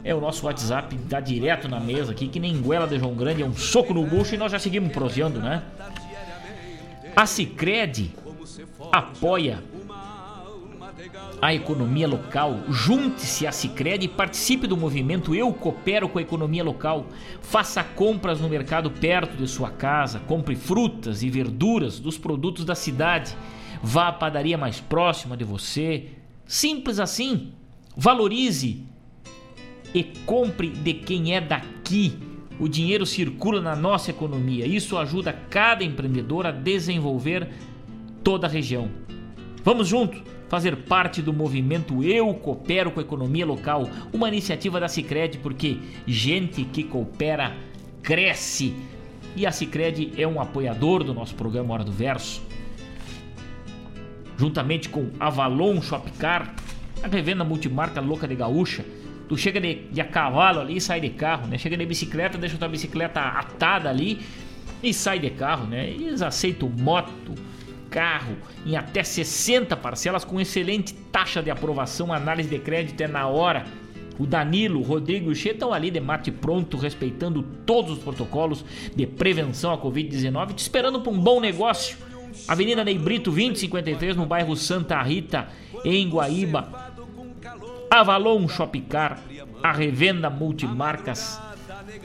[0.04, 3.42] É o nosso WhatsApp, dá direto na mesa aqui, que nem goela de João Grande,
[3.42, 5.62] é um soco no bucho e nós já seguimos proseando, né?
[7.14, 8.12] A Cicred
[8.90, 9.62] apoia
[11.42, 12.60] a economia local.
[12.70, 17.08] Junte-se à Sicredi e participe do movimento Eu Coopero com a Economia Local.
[17.40, 22.76] Faça compras no mercado perto de sua casa, compre frutas e verduras dos produtos da
[22.76, 23.36] cidade.
[23.82, 26.10] Vá à padaria mais próxima de você.
[26.46, 27.50] Simples assim.
[27.96, 28.86] Valorize
[29.92, 32.16] e compre de quem é daqui.
[32.60, 34.64] O dinheiro circula na nossa economia.
[34.64, 37.48] Isso ajuda cada empreendedor a desenvolver
[38.22, 38.88] toda a região.
[39.64, 44.86] Vamos juntos fazer parte do movimento Eu Coopero com a Economia Local, uma iniciativa da
[44.86, 47.56] Cicred, porque gente que coopera
[48.02, 48.74] cresce.
[49.34, 52.42] E a Cicred é um apoiador do nosso programa Hora do Verso.
[54.36, 56.54] Juntamente com Avalon Shopcar,
[57.02, 58.84] a revenda multimarca louca de gaúcha.
[59.30, 61.56] Tu chega de, de a cavalo ali e sai de carro, né?
[61.56, 64.20] Chega de bicicleta, deixa tua bicicleta atada ali
[64.82, 65.88] e sai de carro, né?
[65.88, 67.32] Eles aceitam moto,
[67.92, 68.36] carro
[68.66, 73.64] em até 60 parcelas com excelente taxa de aprovação, análise de crédito é na hora.
[74.18, 77.98] O Danilo, o Rodrigo e o Che estão ali de mate pronto, respeitando todos os
[77.98, 78.64] protocolos
[78.94, 81.96] de prevenção à Covid-19, te esperando para um bom negócio.
[82.48, 85.48] Avenida Ney Brito 2053, no bairro Santa Rita,
[85.84, 86.92] em Guaíba.
[87.90, 89.20] Avalon Shopcar,
[89.62, 91.40] a revenda multimarcas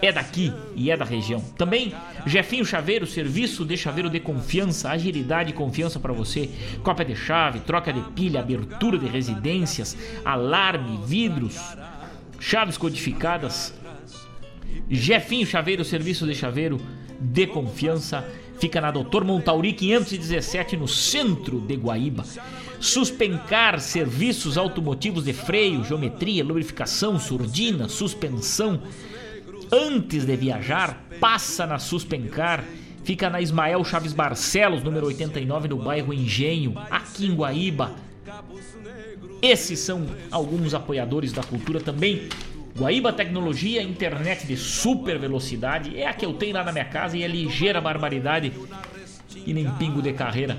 [0.02, 1.42] é daqui e é da região.
[1.58, 1.94] Também
[2.26, 6.50] Jefinho Chaveiro, serviço de chaveiro de confiança, agilidade e confiança para você.
[6.84, 11.58] Cópia de chave, troca de pilha, abertura de residências, alarme, vidros,
[12.40, 13.74] chaves codificadas.
[14.90, 16.80] Jefinho Chaveiro, serviço de chaveiro
[17.20, 18.26] de confiança.
[18.60, 22.24] Fica na Doutor Montauri 517, no centro de Guaíba.
[22.80, 28.82] Suspencar serviços automotivos de freio, geometria, lubrificação, surdina, suspensão,
[29.72, 32.64] antes de viajar, passa na Suspencar.
[33.03, 37.95] Fica na Ismael Chaves Barcelos, número 89, no bairro Engenho, aqui em Guaíba.
[39.41, 42.27] Esses são alguns apoiadores da cultura também.
[42.77, 45.98] Guaíba Tecnologia, internet de super velocidade.
[45.98, 48.52] É a que eu tenho lá na minha casa e é ligeira barbaridade
[49.45, 50.57] e nem pingo de carreira.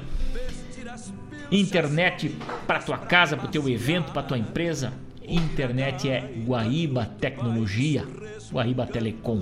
[1.51, 2.35] Internet
[2.66, 4.93] para tua casa, para teu evento, para tua empresa.
[5.22, 8.05] Internet é Guaíba Tecnologia.
[8.53, 9.41] Guaíba Telecom.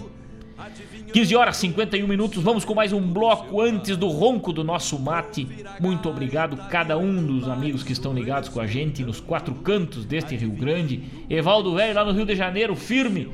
[1.12, 5.46] 15 horas 51 minutos, vamos com mais um bloco antes do ronco do nosso mate.
[5.80, 10.04] Muito obrigado cada um dos amigos que estão ligados com a gente nos quatro cantos
[10.04, 11.04] deste Rio Grande.
[11.28, 13.28] Evaldo Velho lá no Rio de Janeiro, firme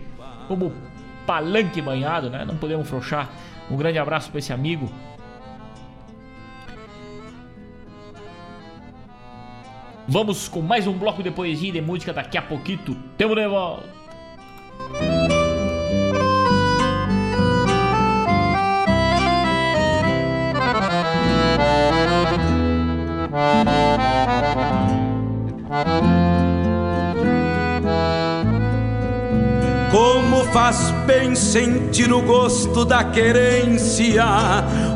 [0.49, 0.73] como
[1.27, 2.45] palanque banhado, né?
[2.45, 3.31] Não podemos frouxar.
[3.71, 4.93] Um grande abraço para esse amigo.
[10.07, 12.81] Vamos com mais um bloco de poesia e de música daqui a pouquinho.
[13.17, 14.02] Temos de volta.
[30.63, 34.25] Faz bem sentir o gosto da querência,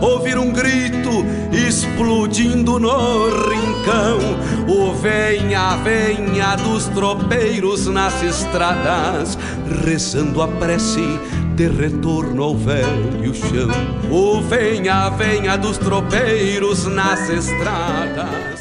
[0.00, 1.10] ouvir um grito
[1.50, 4.20] explodindo no rincão.
[4.68, 9.36] O venha, venha dos tropeiros nas estradas,
[9.84, 11.18] rezando a prece
[11.56, 13.68] de retorno ao velho chão.
[14.08, 18.55] O venha, venha dos tropeiros nas estradas.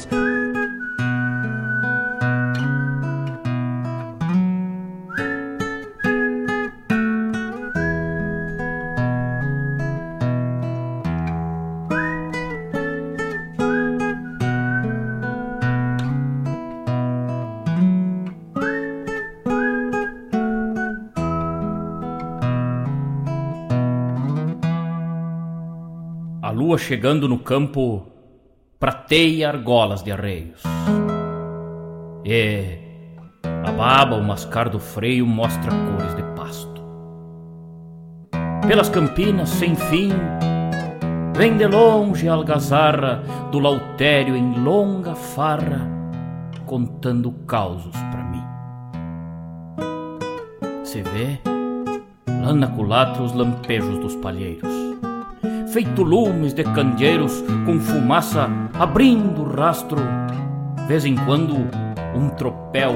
[26.78, 28.08] Chegando no campo
[28.80, 30.62] prateia argolas de arreios.
[32.24, 32.80] E
[33.44, 36.84] a baba, o mascar do freio, mostra cores de pasto.
[38.68, 40.10] Pelas campinas sem fim,
[41.36, 45.90] vem de longe a algazarra do lautério em longa farra,
[46.66, 48.44] contando causos para mim.
[50.84, 51.40] Se vê
[52.44, 54.85] lá na culatra os lampejos dos palheiros
[55.76, 58.50] feito lumes de candeeiros com fumaça
[58.80, 60.02] abrindo rastro.
[60.88, 61.54] Vez em quando
[62.16, 62.96] um tropel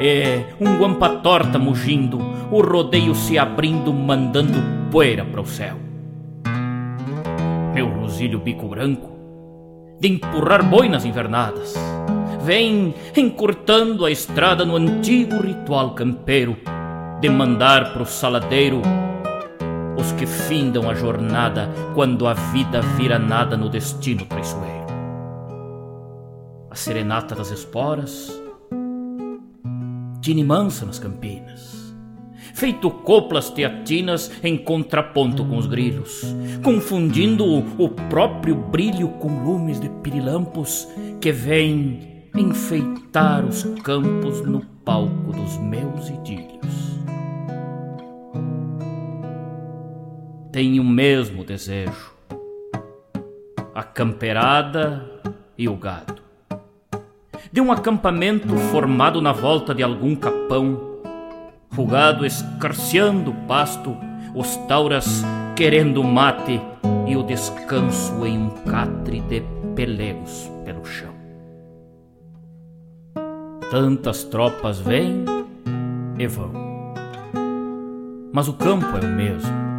[0.00, 2.18] e um guampa torta mugindo,
[2.50, 4.58] o rodeio se abrindo, mandando
[4.90, 5.76] poeira para o céu.
[7.74, 9.10] Meu rosilho bico branco,
[10.00, 11.74] de empurrar boinas invernadas,
[12.42, 16.56] vem encurtando a estrada no antigo ritual campeiro,
[17.20, 18.80] de mandar pro saladeiro
[20.00, 24.86] os que findam a jornada quando a vida vira nada no destino traiçoeiro.
[26.70, 28.32] A serenata das esporas,
[30.22, 31.94] tine mansa nas campinas,
[32.54, 36.24] feito coplas teatinas em contraponto com os grilos,
[36.62, 40.88] confundindo o próprio brilho com lumes de pirilampos
[41.20, 46.60] que vêm enfeitar os campos no palco dos meus idílios.
[50.52, 52.12] Têm o mesmo desejo:
[53.74, 55.08] a camperada
[55.56, 56.20] e o gado.
[57.52, 61.00] De um acampamento formado na volta de algum capão,
[61.76, 63.96] o gado escarceando o pasto,
[64.34, 65.24] os tauras
[65.56, 66.60] querendo mate
[67.06, 69.42] e o descanso em um catre de
[69.74, 71.10] pelegos pelo chão.
[73.70, 75.24] Tantas tropas vêm
[76.18, 76.52] e vão,
[78.32, 79.69] mas o campo é o mesmo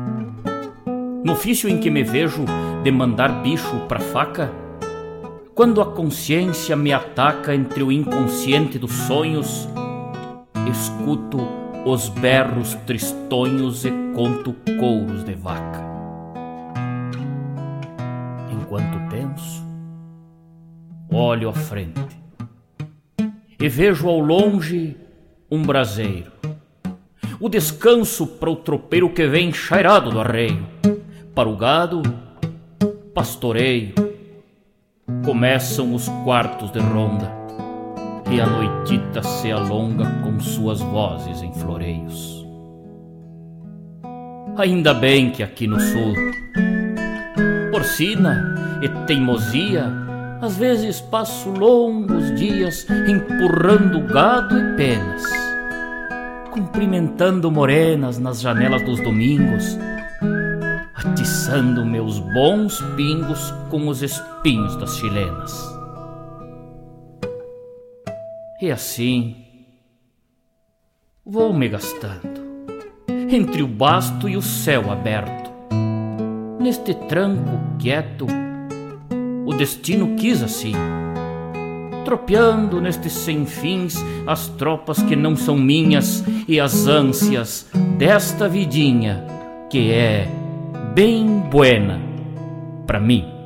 [1.24, 2.46] no ofício em que me vejo
[2.84, 4.52] de mandar bicho pra faca,
[5.54, 9.70] quando a consciência me ataca entre o inconsciente dos sonhos,
[10.70, 11.38] escuto
[11.86, 15.82] os berros tristonhos e conto couros de vaca.
[18.52, 19.64] Enquanto penso,
[21.12, 22.20] olho à frente
[23.60, 24.96] e vejo ao longe
[25.52, 26.32] um braseiro,
[27.40, 30.66] o descanso para o tropeiro que vem chairado do arreio
[31.34, 32.02] para o gado,
[33.14, 33.94] pastoreio.
[35.26, 37.32] Começam os quartos de ronda
[38.32, 42.46] e a noitita se alonga com suas vozes em floreios.
[44.58, 46.16] Ainda bem que aqui no sul,
[47.72, 49.86] porcina e teimosia,
[50.42, 55.24] às vezes passo longos dias empurrando gado e penas,
[56.52, 59.78] cumprimentando morenas nas janelas dos domingos
[61.04, 65.52] atiçando meus bons pingos com os espinhos das chilenas.
[68.62, 69.36] E assim
[71.26, 72.42] vou me gastando
[73.30, 75.50] entre o basto e o céu aberto.
[76.60, 78.28] Neste tranco quieto,
[79.46, 80.74] o destino quis assim,
[82.06, 83.96] tropeando nestes sem fins
[84.28, 87.68] as tropas que não são minhas e as ânsias
[87.98, 89.26] desta vidinha
[89.72, 90.28] que é
[90.96, 92.00] bem buena
[92.86, 93.41] para mim.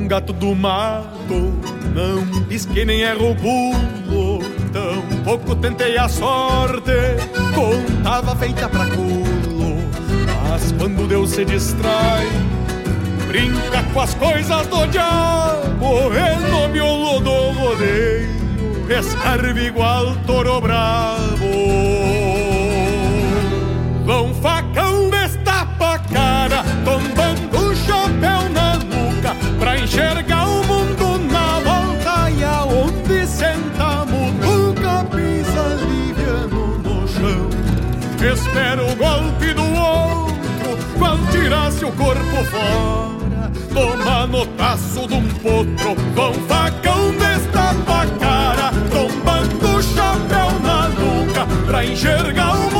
[0.00, 1.52] Facão gato do mato
[1.94, 4.38] Não pisque nem erra o pulo
[4.72, 6.92] Tão pouco tentei a sorte
[7.54, 9.76] Contava feita pra culo
[10.48, 12.26] Mas quando Deus se distrai
[13.26, 18.30] Brinca com as coisas do diabo E no miolo do rodeio
[18.88, 21.29] Escarve igual toro bravo
[29.90, 37.50] enxergar o mundo na volta E aonde senta mutuca Pisa liviano no chão.
[38.32, 45.28] Espera o golpe do outro Quando tirasse o corpo fora Toma no taço de um
[45.28, 52.79] potro Com facão destapa a cara Tombando o chapéu na nuca Pra enxergar o mundo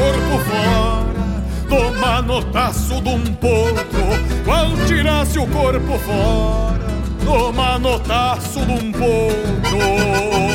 [0.00, 1.10] corpo fora
[1.68, 4.44] Toma no taço de um potro.
[4.44, 6.80] Qual tirasse o corpo fora
[7.24, 10.49] Toma notaço de um potro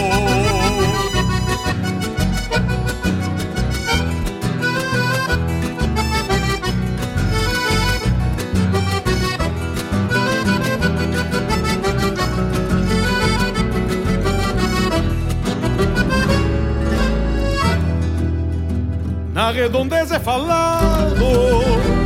[19.56, 21.16] Redondeza é falado,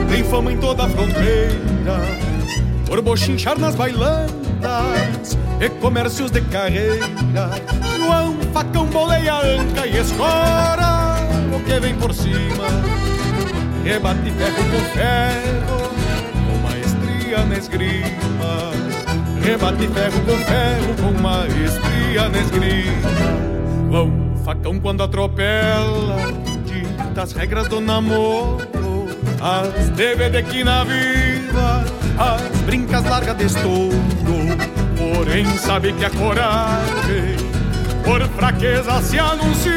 [0.08, 2.00] tem fama em toda a fronteira,
[2.86, 7.08] por bochinchar nas bailantas e comércios de carreira.
[7.98, 11.18] João, facão, boleia, anca e escora,
[11.52, 12.68] o que vem por cima,
[13.84, 15.90] rebate ferro com ferro,
[16.46, 18.72] com maestria na esgrima.
[19.42, 23.10] Rebate ferro com ferro, com maestria na esgrima.
[23.90, 24.12] João,
[24.46, 26.16] facão quando atropela,
[27.20, 29.08] dita as regras do namoro,
[29.42, 31.84] as DVD que na viva,
[32.18, 33.98] as brincas largas de estouro.
[34.98, 37.38] Porém sabe que a coragem
[38.04, 39.72] por fraqueza se anuncia,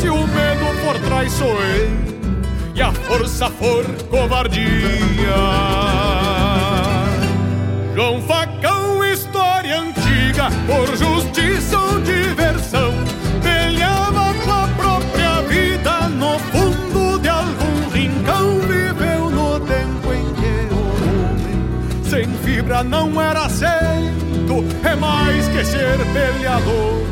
[0.00, 2.08] se o medo for traiçoeiro
[2.74, 4.58] e a força for covardia.
[7.94, 13.07] João Facão, história antiga, por justiça ou diversão,
[22.78, 27.02] fibra não era aceito, é mais que ser peleador.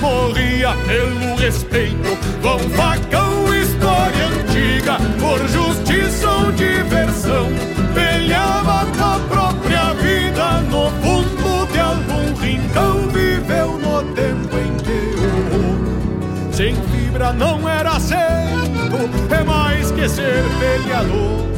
[0.00, 7.48] Morria pelo respeito, João Facão, história antiga, por justiça ou diversão,
[7.94, 13.08] peleava com a própria vida no fundo de algum rincão.
[13.08, 20.44] Viveu no tempo em que o sem fibra não era aceito, é mais que ser
[20.58, 21.50] peleador.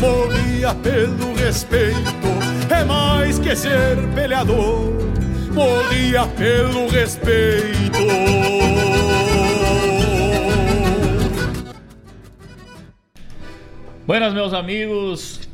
[0.00, 4.92] Morria pelo respeito, é mais que ser peleador.
[5.52, 7.98] Morria pelo respeito.
[14.06, 15.48] Buenas, meus amigos.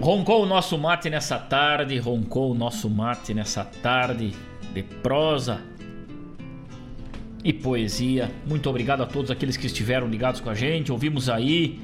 [0.00, 4.34] Roncou o nosso mate nessa tarde, roncou o nosso mate nessa tarde
[4.74, 5.62] de prosa
[7.42, 8.30] e poesia.
[8.46, 10.92] Muito obrigado a todos aqueles que estiveram ligados com a gente.
[10.92, 11.80] Ouvimos aí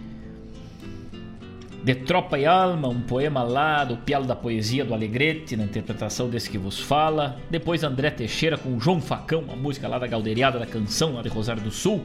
[1.83, 6.29] De Tropa e Alma, um poema lá do Pialo da Poesia do Alegrete, na interpretação
[6.29, 7.39] desse que vos fala.
[7.49, 11.31] Depois André Teixeira com João Facão, uma música lá da Galdeiriada da Canção, lá de
[11.31, 12.05] Rosário do Sul.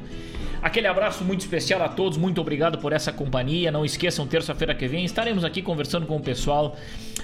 [0.65, 3.71] Aquele abraço muito especial a todos, muito obrigado por essa companhia.
[3.71, 6.75] Não esqueçam, terça-feira que vem estaremos aqui conversando com o pessoal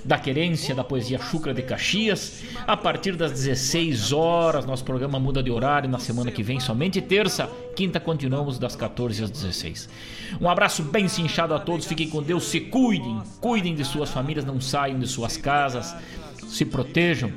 [0.05, 4.63] da Querência, da Poesia Chucra de Caxias, a partir das 16 horas.
[4.63, 7.49] Nosso programa muda de horário na semana que vem, somente terça.
[7.75, 9.89] Quinta continuamos das 14 às 16.
[10.39, 14.45] Um abraço bem cinchado a todos, fiquem com Deus, se cuidem, cuidem de suas famílias,
[14.45, 15.95] não saiam de suas casas,
[16.47, 17.31] se protejam.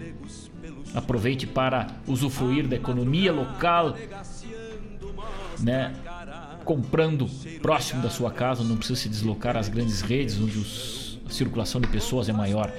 [0.94, 3.96] Aproveite para usufruir da economia local,
[5.60, 5.92] né?
[6.64, 7.28] Comprando
[7.60, 11.80] próximo da sua casa, não precisa se deslocar às grandes redes onde os, a circulação
[11.80, 12.72] de pessoas é maior.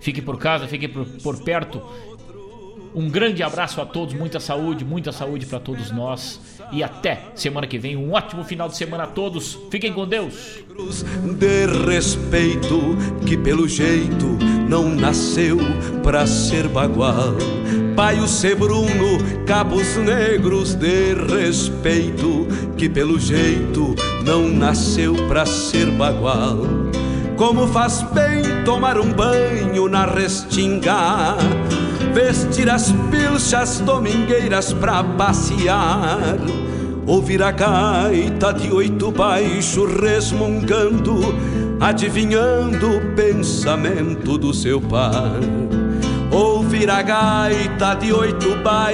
[0.00, 1.82] Fique por casa, fique por, por perto.
[2.94, 6.40] Um grande abraço a todos, muita saúde, muita saúde para todos nós
[6.72, 7.94] e até semana que vem.
[7.94, 9.58] Um ótimo final de semana a todos.
[9.70, 10.64] Fiquem com Deus.
[11.38, 12.96] de respeito
[13.26, 15.58] que pelo jeito não nasceu
[16.02, 17.36] pra ser bagual.
[17.94, 23.94] Paio Sebruno, cabos negros de respeito, que pelo jeito
[24.24, 26.58] não nasceu pra ser bagual.
[27.36, 31.36] Como faz bem tomar um banho na restinga,
[32.14, 36.38] vestir as pilchas domingueiras pra passear,
[37.06, 41.20] ouvir a gaita de oito baixo resmungando,
[41.80, 45.40] adivinhando o pensamento do seu pai.
[46.30, 48.86] Ouvir a gaita de oito baixos